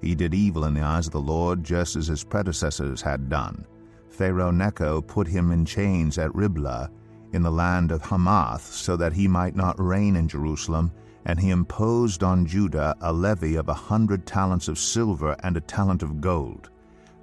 He 0.00 0.14
did 0.14 0.34
evil 0.34 0.64
in 0.64 0.74
the 0.74 0.82
eyes 0.82 1.06
of 1.06 1.12
the 1.12 1.20
Lord, 1.20 1.64
just 1.64 1.96
as 1.96 2.06
his 2.06 2.24
predecessors 2.24 3.02
had 3.02 3.28
done. 3.28 3.66
Pharaoh 4.08 4.50
Necho 4.50 5.02
put 5.02 5.26
him 5.26 5.50
in 5.50 5.64
chains 5.64 6.18
at 6.18 6.34
Riblah 6.34 6.90
in 7.32 7.42
the 7.42 7.50
land 7.50 7.90
of 7.90 8.02
Hamath, 8.02 8.72
so 8.72 8.96
that 8.96 9.12
he 9.12 9.28
might 9.28 9.56
not 9.56 9.80
reign 9.80 10.16
in 10.16 10.28
Jerusalem, 10.28 10.92
and 11.24 11.38
he 11.40 11.50
imposed 11.50 12.22
on 12.22 12.46
Judah 12.46 12.96
a 13.00 13.12
levy 13.12 13.56
of 13.56 13.68
a 13.68 13.74
hundred 13.74 14.26
talents 14.26 14.68
of 14.68 14.78
silver 14.78 15.36
and 15.42 15.56
a 15.56 15.60
talent 15.60 16.02
of 16.02 16.20
gold. 16.20 16.70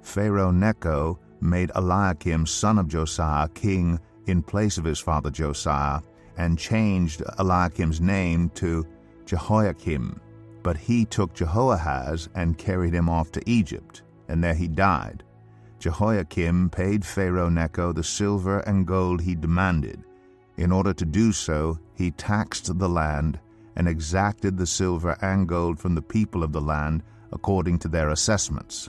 Pharaoh 0.02 0.50
Necho 0.50 1.18
made 1.40 1.72
Eliakim 1.74 2.46
son 2.46 2.78
of 2.78 2.88
Josiah 2.88 3.48
king 3.48 3.98
in 4.26 4.42
place 4.42 4.78
of 4.78 4.84
his 4.84 5.00
father 5.00 5.30
Josiah, 5.30 6.00
and 6.36 6.58
changed 6.58 7.22
Eliakim's 7.38 8.00
name 8.00 8.50
to 8.50 8.86
Jehoiakim. 9.26 10.20
But 10.62 10.76
he 10.76 11.04
took 11.04 11.34
Jehoahaz 11.34 12.28
and 12.34 12.58
carried 12.58 12.94
him 12.94 13.08
off 13.08 13.30
to 13.32 13.50
Egypt, 13.50 14.02
and 14.28 14.42
there 14.42 14.54
he 14.54 14.68
died. 14.68 15.23
Jehoiakim 15.84 16.70
paid 16.70 17.04
Pharaoh 17.04 17.50
Necho 17.50 17.92
the 17.92 18.02
silver 18.02 18.60
and 18.60 18.86
gold 18.86 19.20
he 19.20 19.34
demanded. 19.34 20.02
In 20.56 20.72
order 20.72 20.94
to 20.94 21.04
do 21.04 21.30
so, 21.30 21.78
he 21.92 22.10
taxed 22.12 22.78
the 22.78 22.88
land 22.88 23.38
and 23.76 23.86
exacted 23.86 24.56
the 24.56 24.66
silver 24.66 25.14
and 25.20 25.46
gold 25.46 25.78
from 25.78 25.94
the 25.94 26.00
people 26.00 26.42
of 26.42 26.52
the 26.52 26.60
land 26.62 27.02
according 27.32 27.80
to 27.80 27.88
their 27.88 28.08
assessments. 28.08 28.88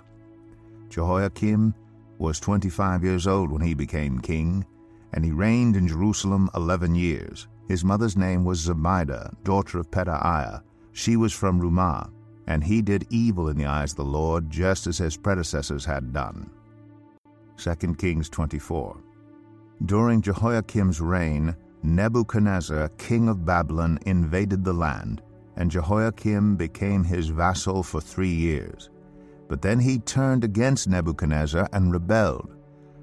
Jehoiakim 0.87 1.75
was 2.17 2.39
twenty-five 2.39 3.03
years 3.03 3.27
old 3.27 3.51
when 3.51 3.61
he 3.61 3.73
became 3.73 4.21
king, 4.21 4.65
and 5.11 5.25
he 5.25 5.33
reigned 5.33 5.75
in 5.75 5.89
Jerusalem 5.89 6.49
eleven 6.55 6.95
years. 6.95 7.49
His 7.67 7.83
mother's 7.83 8.15
name 8.15 8.45
was 8.45 8.65
Zebidah, 8.65 9.35
daughter 9.43 9.79
of 9.79 9.91
Pedaiah. 9.91 10.61
She 10.93 11.17
was 11.17 11.33
from 11.33 11.59
Rumah, 11.59 12.09
and 12.47 12.63
he 12.63 12.81
did 12.81 13.05
evil 13.09 13.49
in 13.49 13.57
the 13.57 13.65
eyes 13.65 13.91
of 13.91 13.97
the 13.97 14.05
Lord, 14.05 14.49
just 14.49 14.87
as 14.87 14.99
his 14.99 15.17
predecessors 15.17 15.83
had 15.83 16.13
done. 16.13 16.49
2 17.57 17.75
Kings 17.95 18.29
24 18.29 18.97
During 19.85 20.21
Jehoiakim's 20.21 20.99
reign, 20.99 21.55
Nebuchadnezzar, 21.83 22.89
king 22.97 23.29
of 23.29 23.45
Babylon, 23.45 23.99
invaded 24.05 24.63
the 24.63 24.73
land, 24.73 25.21
and 25.55 25.71
Jehoiakim 25.71 26.57
became 26.57 27.03
his 27.03 27.29
vassal 27.29 27.83
for 27.83 28.01
three 28.01 28.33
years. 28.33 28.89
But 29.47 29.61
then 29.61 29.79
he 29.79 29.99
turned 29.99 30.43
against 30.43 30.89
Nebuchadnezzar 30.89 31.69
and 31.71 31.93
rebelled. 31.93 32.55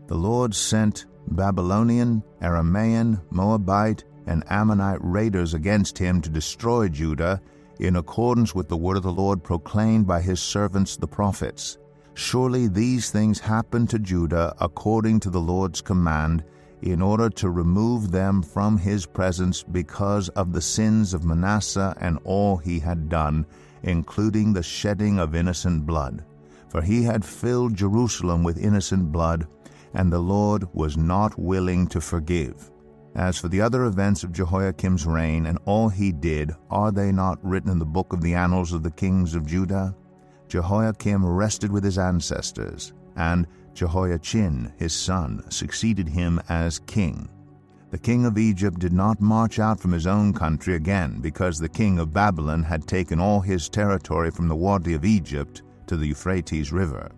The 0.08 0.16
Lord 0.16 0.54
sent 0.54 1.06
Babylonian, 1.28 2.22
Aramaean, 2.42 3.22
Moabite, 3.30 4.04
and 4.26 4.44
Ammonite 4.50 5.00
raiders 5.02 5.54
against 5.54 5.96
him 5.96 6.20
to 6.20 6.28
destroy 6.28 6.88
Judah 6.88 7.40
in 7.80 7.96
accordance 7.96 8.54
with 8.54 8.68
the 8.68 8.76
word 8.76 8.96
of 8.96 9.02
the 9.02 9.12
Lord 9.12 9.42
proclaimed 9.42 10.06
by 10.06 10.20
his 10.20 10.40
servants 10.40 10.96
the 10.96 11.06
prophets. 11.06 11.78
Surely 12.14 12.68
these 12.68 13.10
things 13.10 13.40
happened 13.40 13.88
to 13.90 13.98
Judah 13.98 14.54
according 14.60 15.20
to 15.20 15.30
the 15.30 15.40
Lord's 15.40 15.80
command, 15.80 16.44
in 16.82 17.00
order 17.00 17.30
to 17.30 17.48
remove 17.48 18.10
them 18.10 18.42
from 18.42 18.76
his 18.76 19.06
presence 19.06 19.62
because 19.62 20.28
of 20.30 20.52
the 20.52 20.60
sins 20.60 21.14
of 21.14 21.24
Manasseh 21.24 21.94
and 22.00 22.18
all 22.24 22.56
he 22.56 22.80
had 22.80 23.08
done, 23.08 23.46
including 23.82 24.52
the 24.52 24.62
shedding 24.62 25.18
of 25.18 25.34
innocent 25.34 25.86
blood. 25.86 26.24
For 26.68 26.82
he 26.82 27.02
had 27.04 27.24
filled 27.24 27.76
Jerusalem 27.76 28.42
with 28.42 28.58
innocent 28.58 29.12
blood, 29.12 29.46
and 29.94 30.12
the 30.12 30.18
Lord 30.18 30.66
was 30.72 30.96
not 30.96 31.38
willing 31.38 31.86
to 31.88 32.00
forgive. 32.00 32.70
As 33.14 33.38
for 33.38 33.48
the 33.48 33.60
other 33.60 33.84
events 33.84 34.24
of 34.24 34.32
Jehoiakim's 34.32 35.06
reign 35.06 35.46
and 35.46 35.58
all 35.66 35.90
he 35.90 36.12
did, 36.12 36.52
are 36.70 36.90
they 36.90 37.12
not 37.12 37.38
written 37.44 37.70
in 37.70 37.78
the 37.78 37.84
book 37.84 38.12
of 38.12 38.22
the 38.22 38.34
annals 38.34 38.72
of 38.72 38.82
the 38.82 38.90
kings 38.90 39.34
of 39.34 39.46
Judah? 39.46 39.94
Jehoiakim 40.52 41.24
rested 41.24 41.72
with 41.72 41.82
his 41.82 41.96
ancestors, 41.96 42.92
and 43.16 43.46
Jehoiachin, 43.72 44.70
his 44.76 44.92
son, 44.92 45.42
succeeded 45.50 46.06
him 46.06 46.42
as 46.50 46.78
king. 46.80 47.26
The 47.90 47.96
king 47.96 48.26
of 48.26 48.36
Egypt 48.36 48.78
did 48.78 48.92
not 48.92 49.18
march 49.18 49.58
out 49.58 49.80
from 49.80 49.92
his 49.92 50.06
own 50.06 50.34
country 50.34 50.74
again, 50.74 51.20
because 51.22 51.58
the 51.58 51.70
king 51.70 51.98
of 51.98 52.12
Babylon 52.12 52.62
had 52.62 52.86
taken 52.86 53.18
all 53.18 53.40
his 53.40 53.70
territory 53.70 54.30
from 54.30 54.46
the 54.46 54.54
Wadi 54.54 54.92
of 54.92 55.06
Egypt 55.06 55.62
to 55.86 55.96
the 55.96 56.08
Euphrates 56.08 56.70
River. 56.70 57.10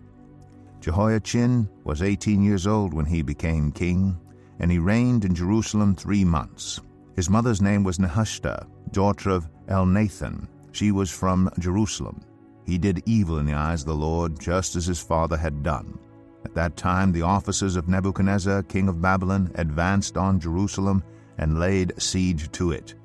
Jehoiachin 0.79 1.67
was 1.83 2.03
eighteen 2.03 2.41
years 2.41 2.65
old 2.65 2.93
when 2.93 3.05
he 3.05 3.21
became 3.21 3.69
king, 3.69 4.17
and 4.59 4.71
he 4.71 4.79
reigned 4.79 5.25
in 5.25 5.35
Jerusalem 5.35 5.93
three 5.93 6.23
months. 6.23 6.79
His 7.17 7.29
mother's 7.29 7.61
name 7.61 7.83
was 7.83 7.97
Nehushta, 7.97 8.65
daughter 8.91 9.31
of 9.31 9.49
Elnathan. 9.67 10.47
She 10.71 10.93
was 10.93 11.11
from 11.11 11.49
Jerusalem. 11.59 12.21
He 12.65 12.77
did 12.77 13.03
evil 13.05 13.37
in 13.37 13.45
the 13.45 13.53
eyes 13.53 13.81
of 13.81 13.87
the 13.87 13.95
Lord, 13.95 14.39
just 14.39 14.75
as 14.75 14.85
his 14.85 14.99
father 14.99 15.37
had 15.37 15.63
done. 15.63 15.99
At 16.43 16.55
that 16.55 16.77
time 16.77 17.11
the 17.11 17.21
officers 17.21 17.75
of 17.75 17.87
Nebuchadnezzar, 17.87 18.63
king 18.63 18.87
of 18.87 19.01
Babylon, 19.01 19.51
advanced 19.55 20.17
on 20.17 20.39
Jerusalem 20.39 21.03
and 21.37 21.59
laid 21.59 21.93
siege 22.01 22.51
to 22.53 22.71
it. 22.71 22.95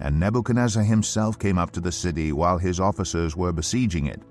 And 0.00 0.18
Nebuchadnezzar 0.18 0.82
himself 0.82 1.38
came 1.38 1.58
up 1.58 1.70
to 1.72 1.80
the 1.80 1.92
city 1.92 2.32
while 2.32 2.58
his 2.58 2.80
officers 2.80 3.36
were 3.36 3.52
besieging 3.52 4.06
it. 4.06 4.22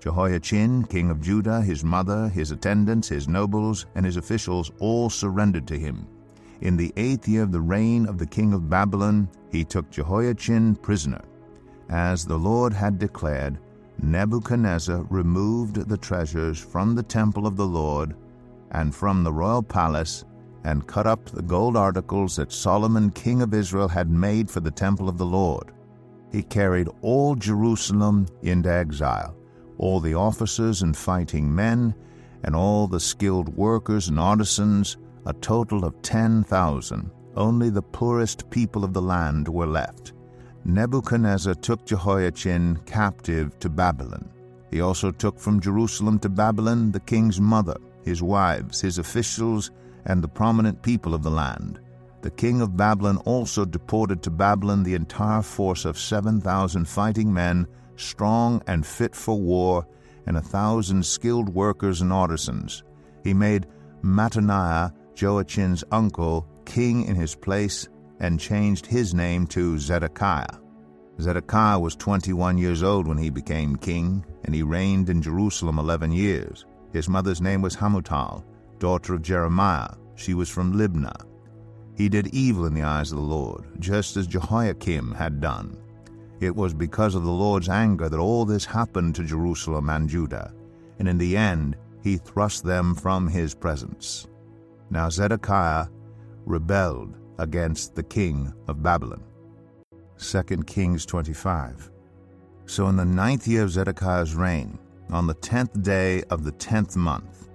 Jehoiachin, 0.00 0.84
king 0.84 1.10
of 1.10 1.20
Judah, 1.20 1.60
his 1.60 1.84
mother, 1.84 2.28
his 2.28 2.50
attendants, 2.50 3.08
his 3.08 3.28
nobles, 3.28 3.86
and 3.94 4.06
his 4.06 4.16
officials 4.16 4.72
all 4.78 5.10
surrendered 5.10 5.66
to 5.68 5.78
him. 5.78 6.06
In 6.62 6.76
the 6.76 6.92
eighth 6.96 7.28
year 7.28 7.42
of 7.42 7.52
the 7.52 7.60
reign 7.60 8.06
of 8.06 8.18
the 8.18 8.26
king 8.26 8.52
of 8.52 8.70
Babylon, 8.70 9.28
he 9.50 9.64
took 9.64 9.90
Jehoiachin 9.90 10.76
prisoner. 10.76 11.20
As 11.90 12.24
the 12.24 12.38
Lord 12.38 12.72
had 12.72 12.98
declared, 12.98 13.58
Nebuchadnezzar 14.02 15.04
removed 15.10 15.88
the 15.88 15.96
treasures 15.96 16.58
from 16.58 16.94
the 16.94 17.02
temple 17.02 17.46
of 17.46 17.56
the 17.56 17.66
Lord 17.66 18.14
and 18.70 18.94
from 18.94 19.22
the 19.24 19.32
royal 19.32 19.62
palace 19.62 20.24
and 20.64 20.86
cut 20.86 21.06
up 21.06 21.24
the 21.26 21.42
gold 21.42 21.76
articles 21.76 22.36
that 22.36 22.52
Solomon 22.52 23.10
king 23.10 23.42
of 23.42 23.54
Israel 23.54 23.88
had 23.88 24.10
made 24.10 24.50
for 24.50 24.60
the 24.60 24.70
temple 24.70 25.08
of 25.08 25.18
the 25.18 25.26
Lord. 25.26 25.72
He 26.30 26.42
carried 26.42 26.88
all 27.02 27.34
Jerusalem 27.34 28.26
into 28.42 28.70
exile, 28.70 29.36
all 29.78 30.00
the 30.00 30.14
officers 30.14 30.82
and 30.82 30.96
fighting 30.96 31.52
men, 31.54 31.94
and 32.44 32.54
all 32.54 32.86
the 32.86 33.00
skilled 33.00 33.48
workers 33.56 34.08
and 34.08 34.18
artisans, 34.18 34.96
a 35.26 35.32
total 35.34 35.84
of 35.84 36.00
ten 36.02 36.44
thousand. 36.44 37.10
Only 37.36 37.70
the 37.70 37.82
poorest 37.82 38.50
people 38.50 38.84
of 38.84 38.92
the 38.92 39.02
land 39.02 39.48
were 39.48 39.66
left. 39.66 40.12
Nebuchadnezzar 40.74 41.54
took 41.54 41.84
Jehoiachin 41.84 42.78
captive 42.86 43.58
to 43.58 43.68
Babylon. 43.68 44.30
He 44.70 44.80
also 44.80 45.10
took 45.10 45.38
from 45.38 45.60
Jerusalem 45.60 46.20
to 46.20 46.28
Babylon 46.28 46.92
the 46.92 47.00
king's 47.00 47.40
mother, 47.40 47.76
his 48.04 48.22
wives, 48.22 48.80
his 48.80 48.98
officials, 48.98 49.72
and 50.04 50.22
the 50.22 50.28
prominent 50.28 50.80
people 50.82 51.12
of 51.12 51.24
the 51.24 51.30
land. 51.30 51.80
The 52.22 52.30
king 52.30 52.60
of 52.60 52.76
Babylon 52.76 53.16
also 53.18 53.64
deported 53.64 54.22
to 54.22 54.30
Babylon 54.30 54.84
the 54.84 54.94
entire 54.94 55.42
force 55.42 55.84
of 55.84 55.98
7,000 55.98 56.86
fighting 56.86 57.32
men, 57.32 57.66
strong 57.96 58.62
and 58.66 58.86
fit 58.86 59.14
for 59.14 59.38
war, 59.40 59.86
and 60.26 60.36
a 60.36 60.42
thousand 60.42 61.04
skilled 61.04 61.48
workers 61.48 62.00
and 62.00 62.12
artisans. 62.12 62.84
He 63.24 63.34
made 63.34 63.66
Mattaniah, 64.02 64.92
Jehoiachin's 65.14 65.82
uncle, 65.90 66.46
king 66.64 67.04
in 67.06 67.16
his 67.16 67.34
place, 67.34 67.88
and 68.20 68.38
changed 68.38 68.86
his 68.86 69.14
name 69.14 69.46
to 69.48 69.78
Zedekiah. 69.78 70.58
Zedekiah 71.20 71.78
was 71.78 71.96
21 71.96 72.56
years 72.58 72.82
old 72.82 73.06
when 73.06 73.18
he 73.18 73.30
became 73.30 73.76
king, 73.76 74.24
and 74.44 74.54
he 74.54 74.62
reigned 74.62 75.10
in 75.10 75.20
Jerusalem 75.20 75.78
11 75.78 76.12
years. 76.12 76.64
His 76.92 77.08
mother's 77.08 77.40
name 77.40 77.62
was 77.62 77.76
Hamutal, 77.76 78.44
daughter 78.78 79.14
of 79.14 79.22
Jeremiah. 79.22 79.90
She 80.14 80.34
was 80.34 80.48
from 80.48 80.74
Libnah. 80.74 81.26
He 81.94 82.08
did 82.08 82.28
evil 82.28 82.66
in 82.66 82.74
the 82.74 82.82
eyes 82.82 83.12
of 83.12 83.18
the 83.18 83.24
Lord, 83.24 83.64
just 83.78 84.16
as 84.16 84.26
Jehoiakim 84.26 85.12
had 85.12 85.40
done. 85.40 85.76
It 86.40 86.56
was 86.56 86.72
because 86.72 87.14
of 87.14 87.24
the 87.24 87.30
Lord's 87.30 87.68
anger 87.68 88.08
that 88.08 88.18
all 88.18 88.46
this 88.46 88.64
happened 88.64 89.14
to 89.16 89.24
Jerusalem 89.24 89.90
and 89.90 90.08
Judah, 90.08 90.54
and 90.98 91.06
in 91.06 91.18
the 91.18 91.36
end 91.36 91.76
he 92.02 92.16
thrust 92.16 92.64
them 92.64 92.94
from 92.94 93.28
his 93.28 93.54
presence. 93.54 94.26
Now 94.88 95.10
Zedekiah 95.10 95.88
rebelled 96.46 97.19
against 97.40 97.94
the 97.94 98.02
king 98.02 98.52
of 98.68 98.82
Babylon. 98.82 99.24
2 100.18 100.42
Kings 100.64 101.04
25. 101.06 101.90
So 102.66 102.86
in 102.88 102.96
the 102.96 103.04
ninth 103.04 103.48
year 103.48 103.64
of 103.64 103.70
Zedekiah's 103.70 104.34
reign, 104.34 104.78
on 105.10 105.26
the 105.26 105.34
tenth 105.34 105.82
day 105.82 106.22
of 106.30 106.44
the 106.44 106.52
tenth 106.52 106.94
month, 106.96 107.48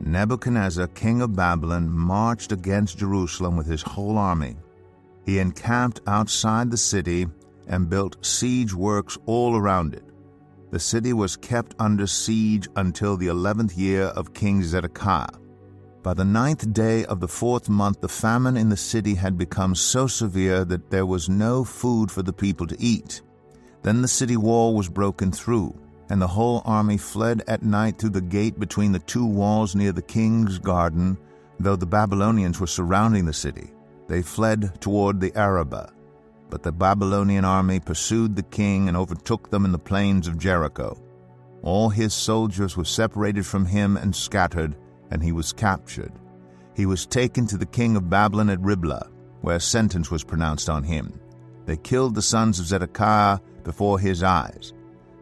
Nebuchadnezzar, 0.00 0.86
king 0.88 1.22
of 1.22 1.34
Babylon, 1.34 1.90
marched 1.90 2.52
against 2.52 2.98
Jerusalem 2.98 3.56
with 3.56 3.66
his 3.66 3.82
whole 3.82 4.18
army. 4.18 4.56
He 5.24 5.38
encamped 5.38 6.00
outside 6.06 6.70
the 6.70 6.76
city 6.76 7.26
and 7.66 7.88
built 7.88 8.24
siege 8.24 8.74
works 8.74 9.16
all 9.26 9.56
around 9.56 9.94
it. 9.94 10.04
The 10.70 10.78
city 10.78 11.12
was 11.12 11.36
kept 11.36 11.74
under 11.78 12.06
siege 12.06 12.68
until 12.76 13.16
the 13.16 13.28
eleventh 13.28 13.76
year 13.78 14.04
of 14.04 14.34
King 14.34 14.62
Zedekiah. 14.62 15.43
By 16.04 16.14
the 16.14 16.24
ninth 16.24 16.72
day 16.72 17.04
of 17.06 17.18
the 17.18 17.26
fourth 17.26 17.68
month, 17.68 18.00
the 18.00 18.08
famine 18.08 18.56
in 18.56 18.68
the 18.68 18.76
city 18.76 19.14
had 19.14 19.36
become 19.36 19.74
so 19.74 20.06
severe 20.06 20.64
that 20.66 20.90
there 20.90 21.06
was 21.06 21.28
no 21.28 21.64
food 21.64 22.12
for 22.12 22.22
the 22.22 22.32
people 22.32 22.68
to 22.68 22.80
eat. 22.80 23.22
Then 23.82 24.02
the 24.02 24.08
city 24.08 24.36
wall 24.36 24.76
was 24.76 24.88
broken 24.88 25.32
through 25.32 25.74
and 26.10 26.20
the 26.20 26.26
whole 26.26 26.62
army 26.64 26.98
fled 26.98 27.42
at 27.48 27.62
night 27.62 27.98
through 27.98 28.10
the 28.10 28.20
gate 28.20 28.58
between 28.60 28.92
the 28.92 28.98
two 28.98 29.26
walls 29.26 29.74
near 29.74 29.92
the 29.92 30.02
king's 30.02 30.58
garden, 30.58 31.16
though 31.58 31.76
the 31.76 31.86
Babylonians 31.86 32.60
were 32.60 32.66
surrounding 32.66 33.24
the 33.24 33.32
city. 33.32 33.72
They 34.06 34.22
fled 34.22 34.80
toward 34.80 35.20
the 35.20 35.34
Arabah. 35.34 35.90
But 36.50 36.62
the 36.62 36.72
Babylonian 36.72 37.44
army 37.44 37.80
pursued 37.80 38.36
the 38.36 38.42
king 38.42 38.88
and 38.88 38.96
overtook 38.96 39.50
them 39.50 39.64
in 39.64 39.72
the 39.72 39.78
plains 39.78 40.28
of 40.28 40.38
Jericho. 40.38 41.00
All 41.62 41.88
his 41.88 42.12
soldiers 42.12 42.76
were 42.76 42.84
separated 42.84 43.46
from 43.46 43.64
him 43.64 43.96
and 43.96 44.14
scattered, 44.14 44.76
and 45.10 45.22
he 45.22 45.32
was 45.32 45.52
captured. 45.52 46.12
He 46.74 46.86
was 46.86 47.06
taken 47.06 47.46
to 47.46 47.56
the 47.56 47.66
king 47.66 47.96
of 47.96 48.10
Babylon 48.10 48.50
at 48.50 48.60
Riblah, 48.60 49.08
where 49.42 49.60
sentence 49.60 50.10
was 50.10 50.24
pronounced 50.24 50.68
on 50.68 50.82
him. 50.82 51.20
They 51.66 51.76
killed 51.76 52.14
the 52.14 52.22
sons 52.22 52.58
of 52.58 52.66
Zedekiah 52.66 53.38
before 53.62 53.98
his 53.98 54.22
eyes 54.22 54.72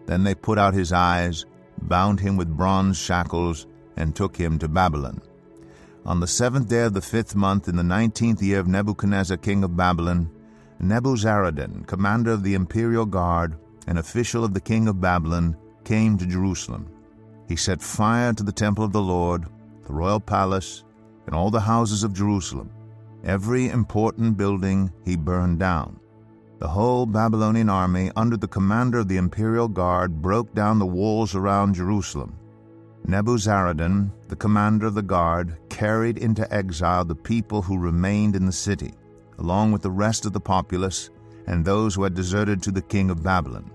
then 0.06 0.24
they 0.24 0.34
put 0.34 0.58
out 0.58 0.74
his 0.74 0.92
eyes, 0.92 1.46
bound 1.82 2.20
him 2.20 2.36
with 2.36 2.56
bronze 2.56 2.98
shackles, 2.98 3.66
and 3.96 4.14
took 4.14 4.36
him 4.36 4.58
to 4.58 4.68
Babylon. 4.68 5.20
On 6.04 6.20
the 6.20 6.26
seventh 6.26 6.68
day 6.68 6.82
of 6.82 6.94
the 6.94 7.00
fifth 7.00 7.36
month, 7.36 7.68
in 7.68 7.76
the 7.76 7.82
nineteenth 7.82 8.42
year 8.42 8.58
of 8.58 8.66
Nebuchadnezzar 8.66 9.36
king 9.36 9.62
of 9.62 9.76
Babylon, 9.76 10.30
Nebuzaradan, 10.82 11.86
commander 11.86 12.32
of 12.32 12.42
the 12.42 12.54
imperial 12.54 13.06
guard, 13.06 13.56
an 13.86 13.98
official 13.98 14.44
of 14.44 14.54
the 14.54 14.60
king 14.60 14.88
of 14.88 15.00
Babylon, 15.00 15.56
came 15.84 16.18
to 16.18 16.26
Jerusalem. 16.26 16.88
He 17.48 17.56
set 17.56 17.80
fire 17.80 18.32
to 18.32 18.42
the 18.42 18.52
temple 18.52 18.84
of 18.84 18.92
the 18.92 19.02
Lord, 19.02 19.46
the 19.92 19.98
royal 19.98 20.20
palace, 20.20 20.84
and 21.26 21.34
all 21.34 21.50
the 21.50 21.60
houses 21.60 22.02
of 22.02 22.14
Jerusalem. 22.14 22.70
Every 23.24 23.68
important 23.68 24.38
building 24.38 24.90
he 25.04 25.16
burned 25.16 25.58
down. 25.58 26.00
The 26.60 26.68
whole 26.68 27.04
Babylonian 27.04 27.68
army, 27.68 28.10
under 28.16 28.38
the 28.38 28.48
commander 28.48 29.00
of 29.00 29.08
the 29.08 29.18
imperial 29.18 29.68
guard, 29.68 30.22
broke 30.22 30.54
down 30.54 30.78
the 30.78 30.86
walls 30.86 31.34
around 31.34 31.74
Jerusalem. 31.74 32.38
Nebuzaradan, 33.06 34.10
the 34.28 34.36
commander 34.36 34.86
of 34.86 34.94
the 34.94 35.02
guard, 35.02 35.58
carried 35.68 36.16
into 36.16 36.50
exile 36.54 37.04
the 37.04 37.14
people 37.14 37.60
who 37.60 37.76
remained 37.76 38.34
in 38.34 38.46
the 38.46 38.52
city, 38.52 38.94
along 39.38 39.72
with 39.72 39.82
the 39.82 39.90
rest 39.90 40.24
of 40.24 40.32
the 40.32 40.40
populace 40.40 41.10
and 41.46 41.64
those 41.64 41.94
who 41.94 42.04
had 42.04 42.14
deserted 42.14 42.62
to 42.62 42.70
the 42.70 42.80
king 42.80 43.10
of 43.10 43.22
Babylon. 43.22 43.70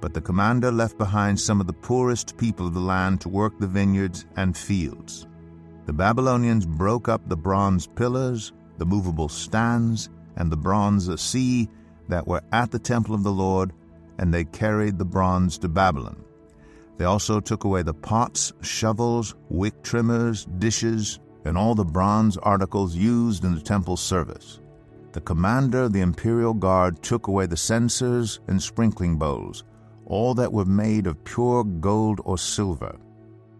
But 0.00 0.14
the 0.14 0.20
commander 0.20 0.70
left 0.70 0.98
behind 0.98 1.40
some 1.40 1.60
of 1.60 1.66
the 1.66 1.72
poorest 1.72 2.36
people 2.36 2.68
of 2.68 2.74
the 2.74 2.80
land 2.80 3.20
to 3.22 3.28
work 3.28 3.58
the 3.58 3.66
vineyards 3.66 4.26
and 4.36 4.56
fields. 4.56 5.26
The 5.84 5.92
Babylonians 5.92 6.64
broke 6.64 7.08
up 7.08 7.28
the 7.28 7.36
bronze 7.36 7.86
pillars, 7.86 8.52
the 8.78 8.86
movable 8.86 9.28
stands, 9.28 10.08
and 10.36 10.50
the 10.50 10.56
bronze 10.56 11.20
sea 11.20 11.68
that 12.08 12.26
were 12.26 12.42
at 12.52 12.70
the 12.70 12.78
temple 12.78 13.14
of 13.14 13.22
the 13.22 13.32
Lord, 13.32 13.72
and 14.18 14.32
they 14.32 14.44
carried 14.44 14.98
the 14.98 15.04
bronze 15.04 15.58
to 15.58 15.68
Babylon. 15.68 16.24
They 16.98 17.04
also 17.04 17.40
took 17.40 17.64
away 17.64 17.82
the 17.82 17.94
pots, 17.94 18.52
shovels, 18.60 19.34
wick 19.48 19.82
trimmers, 19.82 20.44
dishes, 20.58 21.18
and 21.44 21.58
all 21.58 21.74
the 21.74 21.84
bronze 21.84 22.36
articles 22.36 22.94
used 22.94 23.44
in 23.44 23.54
the 23.54 23.60
temple 23.60 23.96
service. 23.96 24.60
The 25.12 25.20
commander 25.20 25.82
of 25.82 25.92
the 25.92 26.00
imperial 26.00 26.54
guard 26.54 27.02
took 27.02 27.26
away 27.26 27.46
the 27.46 27.56
censers 27.56 28.40
and 28.46 28.62
sprinkling 28.62 29.16
bowls, 29.18 29.64
all 30.06 30.34
that 30.34 30.52
were 30.52 30.64
made 30.64 31.06
of 31.06 31.22
pure 31.24 31.64
gold 31.64 32.20
or 32.24 32.38
silver. 32.38 32.96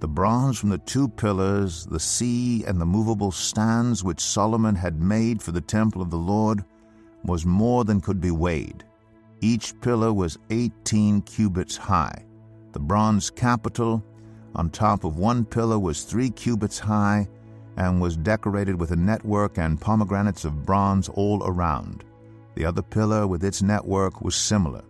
The 0.03 0.09
bronze 0.09 0.59
from 0.59 0.71
the 0.71 0.79
two 0.79 1.07
pillars, 1.07 1.87
the 1.87 2.01
sea, 2.01 2.65
and 2.65 2.81
the 2.81 2.85
movable 2.85 3.31
stands 3.31 4.03
which 4.03 4.19
Solomon 4.19 4.75
had 4.75 5.01
made 5.01 5.41
for 5.41 5.53
the 5.53 5.61
temple 5.61 6.03
of 6.03 6.11
the 6.11 6.19
Lord 6.19 6.65
was 7.23 7.47
more 7.47 7.85
than 7.85 8.01
could 8.01 8.21
be 8.21 8.33
weighed. 8.33 8.83
Each 9.41 9.81
pillar 9.81 10.13
was 10.13 10.41
18 10.51 11.21
cubits 11.23 11.77
high. 11.77 12.25
The 12.73 12.81
bronze 12.81 13.31
capital 13.31 14.05
on 14.57 14.71
top 14.71 15.05
of 15.05 15.19
one 15.19 15.45
pillar 15.45 15.79
was 15.79 16.03
three 16.03 16.31
cubits 16.31 16.81
high 16.81 17.29
and 17.77 18.01
was 18.01 18.17
decorated 18.17 18.81
with 18.81 18.91
a 18.91 18.97
network 18.97 19.57
and 19.57 19.81
pomegranates 19.81 20.45
of 20.45 20.67
bronze 20.67 21.11
all 21.11 21.45
around. 21.45 22.03
The 22.57 22.65
other 22.65 22.83
pillar 22.83 23.29
with 23.29 23.45
its 23.45 23.63
network 23.63 24.21
was 24.21 24.35
similar. 24.35 24.83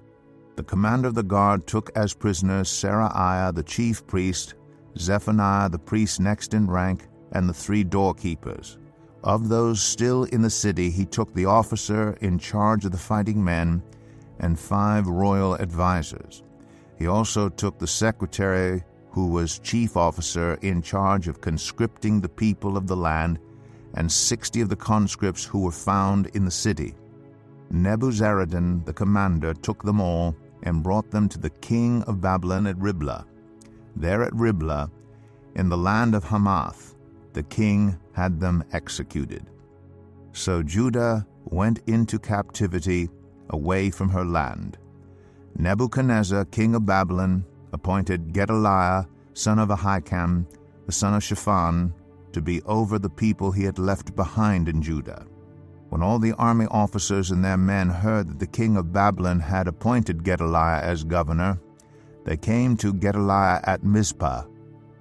The 0.57 0.63
commander 0.63 1.09
of 1.09 1.15
the 1.15 1.23
guard 1.23 1.67
took 1.67 1.91
as 1.97 2.15
prisoners 2.15 2.71
Seraiah 2.71 3.55
the 3.55 3.63
chief 3.63 4.07
priest, 4.07 4.55
Zephaniah 4.99 5.69
the 5.69 5.79
priest 5.79 6.21
next 6.21 6.55
in 6.55 6.71
rank, 6.71 7.09
and 7.33 7.49
the 7.49 7.55
three 7.55 7.83
doorkeepers. 7.83 8.79
Of 9.25 9.49
those 9.49 9.81
still 9.81 10.25
in 10.25 10.43
the 10.43 10.51
city, 10.51 10.91
he 10.91 11.07
took 11.07 11.33
the 11.33 11.47
officer 11.47 12.13
in 12.21 12.39
charge 12.39 12.85
of 12.85 12.93
the 12.93 12.99
fighting 12.99 13.43
men 13.43 13.83
and 14.41 14.59
five 14.59 15.07
royal 15.07 15.57
advisers. 15.57 16.43
He 16.99 17.07
also 17.07 17.49
took 17.49 17.79
the 17.79 17.87
secretary, 17.87 18.85
who 19.11 19.29
was 19.29 19.59
chief 19.59 19.97
officer 19.97 20.55
in 20.63 20.83
charge 20.83 21.29
of 21.29 21.41
conscripting 21.41 22.21
the 22.21 22.29
people 22.29 22.77
of 22.77 22.87
the 22.87 22.97
land, 22.97 23.39
and 23.95 24.11
sixty 24.11 24.61
of 24.61 24.69
the 24.69 24.77
conscripts 24.77 25.45
who 25.45 25.61
were 25.61 25.71
found 25.71 26.27
in 26.35 26.45
the 26.45 26.51
city. 26.51 26.95
Nebuzaradan, 27.73 28.85
the 28.85 28.93
commander, 28.93 29.55
took 29.55 29.83
them 29.83 30.01
all 30.01 30.35
and 30.63 30.83
brought 30.83 31.11
them 31.11 31.29
to 31.29 31.39
the 31.39 31.51
king 31.51 32.03
of 32.05 32.21
Babylon 32.21 32.67
at 32.67 32.79
Riblah. 32.79 33.27
There 33.97 34.23
at 34.23 34.35
Riblah, 34.35 34.91
in 35.55 35.69
the 35.69 35.77
land 35.77 36.15
of 36.15 36.25
Hamath, 36.25 36.95
the 37.33 37.43
king 37.43 37.99
had 38.13 38.41
them 38.41 38.65
executed. 38.73 39.51
So 40.33 40.63
Judah 40.63 41.27
went 41.45 41.81
into 41.87 42.19
captivity 42.19 43.11
away 43.51 43.91
from 43.91 44.09
her 44.09 44.25
land. 44.25 44.79
Nebuchadnezzar, 45.59 46.47
king 46.47 46.75
of 46.75 46.87
Babylon, 46.87 47.45
appointed 47.73 48.33
Gedaliah, 48.33 49.05
son 49.35 49.59
of 49.59 49.69
Ahikam, 49.69 50.47
the 50.87 50.93
son 50.93 51.15
of 51.15 51.23
Shaphan, 51.23 51.93
to 52.33 52.41
be 52.41 52.63
over 52.63 52.99
the 52.99 53.11
people 53.11 53.53
he 53.53 53.65
had 53.65 53.79
left 53.79 54.17
behind 54.17 54.69
in 54.69 54.81
Judah. 54.81 55.27
When 55.91 56.03
all 56.03 56.19
the 56.19 56.33
army 56.33 56.67
officers 56.71 57.31
and 57.31 57.45
their 57.45 57.59
men 57.59 57.91
heard 57.91 58.29
that 58.29 58.39
the 58.39 58.47
king 58.47 58.79
of 58.79 58.93
Babylon 58.93 59.41
had 59.41 59.69
appointed 59.69 60.25
Gedaliah 60.25 60.81
as 60.81 61.05
governor, 61.05 61.61
they 62.25 62.37
came 62.37 62.77
to 62.79 62.93
Gedaliah 62.93 63.61
at 63.65 63.83
Mizpah. 63.83 64.45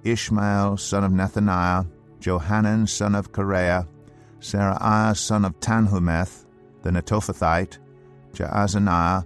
Ishmael, 0.04 0.76
son 0.76 1.04
of 1.04 1.12
Nethaniah, 1.12 1.86
Johanan, 2.20 2.86
son 2.86 3.14
of 3.14 3.32
Kareah, 3.32 3.86
Seraiah, 4.40 5.16
son 5.16 5.44
of 5.44 5.58
Tanhumeth, 5.60 6.44
the 6.82 6.90
Netophathite, 6.90 7.78
Jaazaniah, 8.32 9.24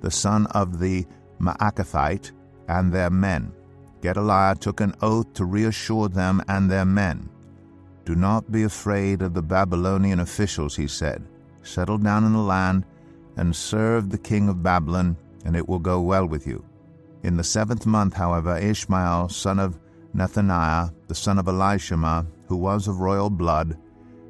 the 0.00 0.10
son 0.10 0.46
of 0.48 0.80
the 0.80 1.06
Maacathite, 1.40 2.32
and 2.68 2.92
their 2.92 3.10
men. 3.10 3.52
Gedaliah 4.02 4.56
took 4.56 4.80
an 4.80 4.94
oath 5.02 5.32
to 5.34 5.44
reassure 5.44 6.08
them 6.08 6.42
and 6.48 6.70
their 6.70 6.84
men. 6.84 7.28
Do 8.04 8.14
not 8.14 8.50
be 8.52 8.62
afraid 8.64 9.22
of 9.22 9.34
the 9.34 9.42
Babylonian 9.42 10.20
officials, 10.20 10.76
he 10.76 10.86
said. 10.86 11.24
Settle 11.62 11.98
down 11.98 12.24
in 12.24 12.32
the 12.32 12.38
land 12.38 12.84
and 13.36 13.54
serve 13.54 14.10
the 14.10 14.18
king 14.18 14.48
of 14.48 14.62
Babylon, 14.62 15.16
and 15.44 15.56
it 15.56 15.68
will 15.68 15.78
go 15.78 16.00
well 16.00 16.26
with 16.26 16.46
you. 16.46 16.64
In 17.26 17.36
the 17.36 17.42
seventh 17.42 17.86
month, 17.86 18.14
however, 18.14 18.56
Ishmael, 18.56 19.30
son 19.30 19.58
of 19.58 19.80
Nethaniah, 20.14 20.94
the 21.08 21.14
son 21.16 21.40
of 21.40 21.46
Elishama, 21.46 22.24
who 22.46 22.56
was 22.56 22.86
of 22.86 23.00
royal 23.00 23.30
blood, 23.30 23.76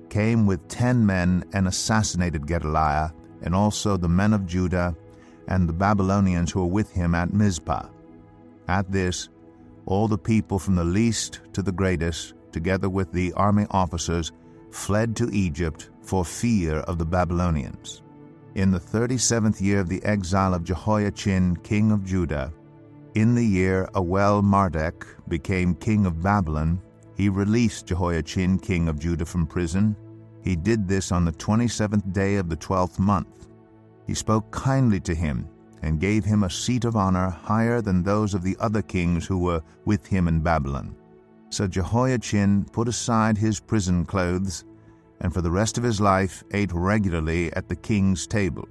came 0.08 0.46
with 0.46 0.66
ten 0.68 1.04
men 1.04 1.44
and 1.52 1.68
assassinated 1.68 2.46
Gedaliah, 2.46 3.10
and 3.42 3.54
also 3.54 3.98
the 3.98 4.08
men 4.08 4.32
of 4.32 4.46
Judah 4.46 4.96
and 5.48 5.68
the 5.68 5.74
Babylonians 5.74 6.50
who 6.50 6.60
were 6.60 6.72
with 6.72 6.90
him 6.90 7.14
at 7.14 7.34
Mizpah. 7.34 7.86
At 8.66 8.90
this, 8.90 9.28
all 9.84 10.08
the 10.08 10.16
people 10.16 10.58
from 10.58 10.74
the 10.74 10.82
least 10.82 11.42
to 11.52 11.60
the 11.60 11.72
greatest 11.72 12.32
together 12.50 12.88
with 12.88 13.12
the 13.12 13.30
army 13.34 13.66
officers, 13.72 14.32
fled 14.70 15.14
to 15.16 15.28
Egypt 15.34 15.90
for 16.00 16.24
fear 16.24 16.78
of 16.88 16.96
the 16.96 17.04
Babylonians. 17.04 18.02
In 18.54 18.70
the 18.70 18.80
thirty 18.80 19.18
seventh 19.18 19.60
year 19.60 19.80
of 19.80 19.90
the 19.90 20.02
exile 20.02 20.54
of 20.54 20.64
Jehoiachin, 20.64 21.56
king 21.56 21.92
of 21.92 22.02
Judah, 22.02 22.54
in 23.16 23.34
the 23.34 23.44
year 23.44 23.88
Awel 23.94 24.44
Marduk 24.44 25.06
became 25.28 25.74
king 25.74 26.04
of 26.04 26.22
Babylon, 26.22 26.78
he 27.16 27.30
released 27.30 27.86
Jehoiachin, 27.86 28.58
king 28.58 28.88
of 28.88 28.98
Judah, 28.98 29.24
from 29.24 29.46
prison. 29.46 29.96
He 30.44 30.54
did 30.54 30.86
this 30.86 31.10
on 31.10 31.24
the 31.24 31.32
twenty 31.32 31.66
seventh 31.66 32.12
day 32.12 32.36
of 32.36 32.50
the 32.50 32.56
twelfth 32.56 32.98
month. 32.98 33.48
He 34.06 34.12
spoke 34.12 34.50
kindly 34.50 35.00
to 35.00 35.14
him 35.14 35.48
and 35.80 35.98
gave 35.98 36.26
him 36.26 36.44
a 36.44 36.50
seat 36.50 36.84
of 36.84 36.94
honor 36.94 37.30
higher 37.30 37.80
than 37.80 38.02
those 38.02 38.34
of 38.34 38.42
the 38.42 38.56
other 38.60 38.82
kings 38.82 39.26
who 39.26 39.38
were 39.38 39.62
with 39.86 40.04
him 40.06 40.28
in 40.28 40.40
Babylon. 40.42 40.94
So 41.48 41.66
Jehoiachin 41.66 42.66
put 42.66 42.86
aside 42.86 43.38
his 43.38 43.60
prison 43.60 44.04
clothes, 44.04 44.66
and 45.22 45.32
for 45.32 45.40
the 45.40 45.50
rest 45.50 45.78
of 45.78 45.84
his 45.84 46.02
life 46.02 46.44
ate 46.52 46.72
regularly 46.74 47.50
at 47.54 47.66
the 47.66 47.76
king's 47.76 48.26
table. 48.26 48.68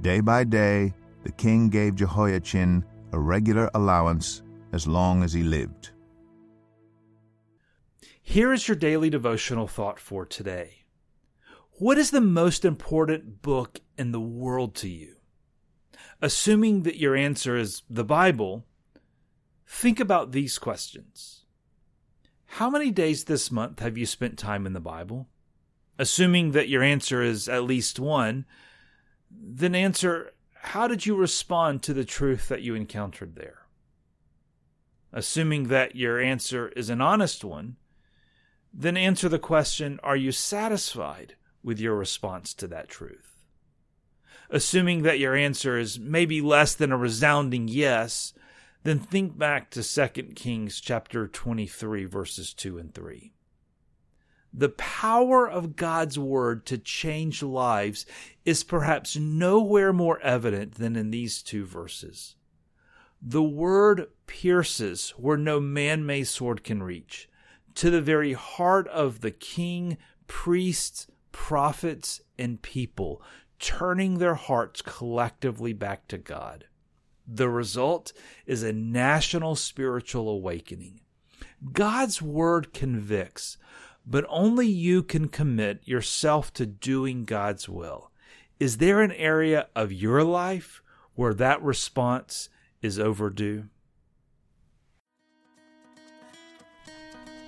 Day 0.00 0.20
by 0.20 0.44
day, 0.44 0.94
the 1.22 1.32
king 1.32 1.68
gave 1.68 1.96
Jehoiachin 1.96 2.82
a 3.14 3.18
regular 3.18 3.70
allowance 3.74 4.42
as 4.72 4.88
long 4.88 5.22
as 5.22 5.32
he 5.32 5.44
lived. 5.44 5.90
Here 8.20 8.52
is 8.52 8.66
your 8.66 8.76
daily 8.76 9.08
devotional 9.08 9.68
thought 9.68 10.00
for 10.00 10.26
today. 10.26 10.84
What 11.78 11.96
is 11.96 12.10
the 12.10 12.20
most 12.20 12.64
important 12.64 13.40
book 13.40 13.80
in 13.96 14.10
the 14.10 14.20
world 14.20 14.74
to 14.76 14.88
you? 14.88 15.14
Assuming 16.20 16.82
that 16.82 16.98
your 16.98 17.14
answer 17.14 17.56
is 17.56 17.82
the 17.88 18.02
Bible, 18.02 18.64
think 19.64 20.00
about 20.00 20.32
these 20.32 20.58
questions. 20.58 21.44
How 22.46 22.68
many 22.68 22.90
days 22.90 23.24
this 23.24 23.48
month 23.52 23.78
have 23.78 23.96
you 23.96 24.06
spent 24.06 24.38
time 24.38 24.66
in 24.66 24.72
the 24.72 24.80
Bible? 24.80 25.28
Assuming 26.00 26.50
that 26.50 26.68
your 26.68 26.82
answer 26.82 27.22
is 27.22 27.48
at 27.48 27.62
least 27.62 28.00
one, 28.00 28.44
then 29.30 29.76
answer 29.76 30.32
how 30.64 30.88
did 30.88 31.04
you 31.04 31.14
respond 31.14 31.82
to 31.82 31.92
the 31.92 32.06
truth 32.06 32.48
that 32.48 32.62
you 32.62 32.74
encountered 32.74 33.36
there? 33.36 33.66
Assuming 35.12 35.68
that 35.68 35.94
your 35.94 36.18
answer 36.18 36.68
is 36.68 36.88
an 36.88 37.02
honest 37.02 37.44
one, 37.44 37.76
then 38.72 38.96
answer 38.96 39.28
the 39.28 39.38
question 39.38 40.00
Are 40.02 40.16
you 40.16 40.32
satisfied 40.32 41.36
with 41.62 41.78
your 41.78 41.94
response 41.94 42.54
to 42.54 42.66
that 42.68 42.88
truth? 42.88 43.36
Assuming 44.48 45.02
that 45.02 45.18
your 45.18 45.36
answer 45.36 45.78
is 45.78 45.98
maybe 45.98 46.40
less 46.40 46.74
than 46.74 46.92
a 46.92 46.96
resounding 46.96 47.68
yes, 47.68 48.32
then 48.84 48.98
think 48.98 49.36
back 49.36 49.70
to 49.70 49.82
2 49.82 50.08
Kings 50.34 50.80
chapter 50.80 51.28
23 51.28 52.06
verses 52.06 52.54
2 52.54 52.78
and 52.78 52.94
3. 52.94 53.33
The 54.56 54.68
power 54.68 55.50
of 55.50 55.74
God's 55.74 56.16
word 56.16 56.64
to 56.66 56.78
change 56.78 57.42
lives 57.42 58.06
is 58.44 58.62
perhaps 58.62 59.16
nowhere 59.16 59.92
more 59.92 60.20
evident 60.20 60.74
than 60.76 60.94
in 60.94 61.10
these 61.10 61.42
two 61.42 61.64
verses. 61.64 62.36
The 63.20 63.42
word 63.42 64.06
pierces 64.28 65.10
where 65.16 65.36
no 65.36 65.58
man 65.58 66.06
made 66.06 66.28
sword 66.28 66.62
can 66.62 66.84
reach, 66.84 67.28
to 67.74 67.90
the 67.90 68.00
very 68.00 68.34
heart 68.34 68.86
of 68.88 69.22
the 69.22 69.32
king, 69.32 69.96
priests, 70.28 71.08
prophets, 71.32 72.20
and 72.38 72.62
people, 72.62 73.20
turning 73.58 74.18
their 74.18 74.36
hearts 74.36 74.82
collectively 74.82 75.72
back 75.72 76.06
to 76.08 76.18
God. 76.18 76.66
The 77.26 77.48
result 77.48 78.12
is 78.46 78.62
a 78.62 78.72
national 78.72 79.56
spiritual 79.56 80.28
awakening. 80.28 81.00
God's 81.72 82.20
word 82.20 82.72
convicts, 82.72 83.56
but 84.06 84.26
only 84.28 84.66
you 84.66 85.02
can 85.02 85.28
commit 85.28 85.80
yourself 85.84 86.52
to 86.54 86.66
doing 86.66 87.24
God's 87.24 87.68
will. 87.68 88.10
Is 88.60 88.76
there 88.76 89.00
an 89.00 89.12
area 89.12 89.68
of 89.74 89.92
your 89.92 90.22
life 90.22 90.82
where 91.14 91.34
that 91.34 91.62
response 91.62 92.48
is 92.82 92.98
overdue? 92.98 93.64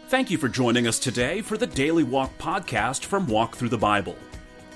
Thank 0.08 0.30
you 0.30 0.38
for 0.38 0.48
joining 0.48 0.86
us 0.86 0.98
today 1.00 1.42
for 1.42 1.56
the 1.56 1.66
Daily 1.66 2.04
Walk 2.04 2.36
podcast 2.38 3.04
from 3.04 3.26
Walk 3.26 3.56
Through 3.56 3.70
the 3.70 3.78
Bible. 3.78 4.16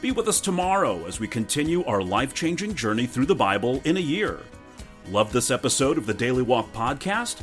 Be 0.01 0.11
with 0.11 0.27
us 0.27 0.41
tomorrow 0.41 1.05
as 1.07 1.21
we 1.21 1.29
continue 1.29 1.85
our 1.85 2.03
life 2.03 2.35
changing 2.35 2.75
journey 2.75 3.07
through 3.07 3.27
the 3.27 3.35
Bible 3.35 3.81
in 3.85 3.97
a 3.97 4.01
year. 4.01 4.41
Love 5.09 5.33
this 5.33 5.51
episode 5.51 5.99
of 5.99 6.07
the 6.07 6.15
Daily 6.15 6.43
Walk 6.43 6.73
podcast? 6.73 7.43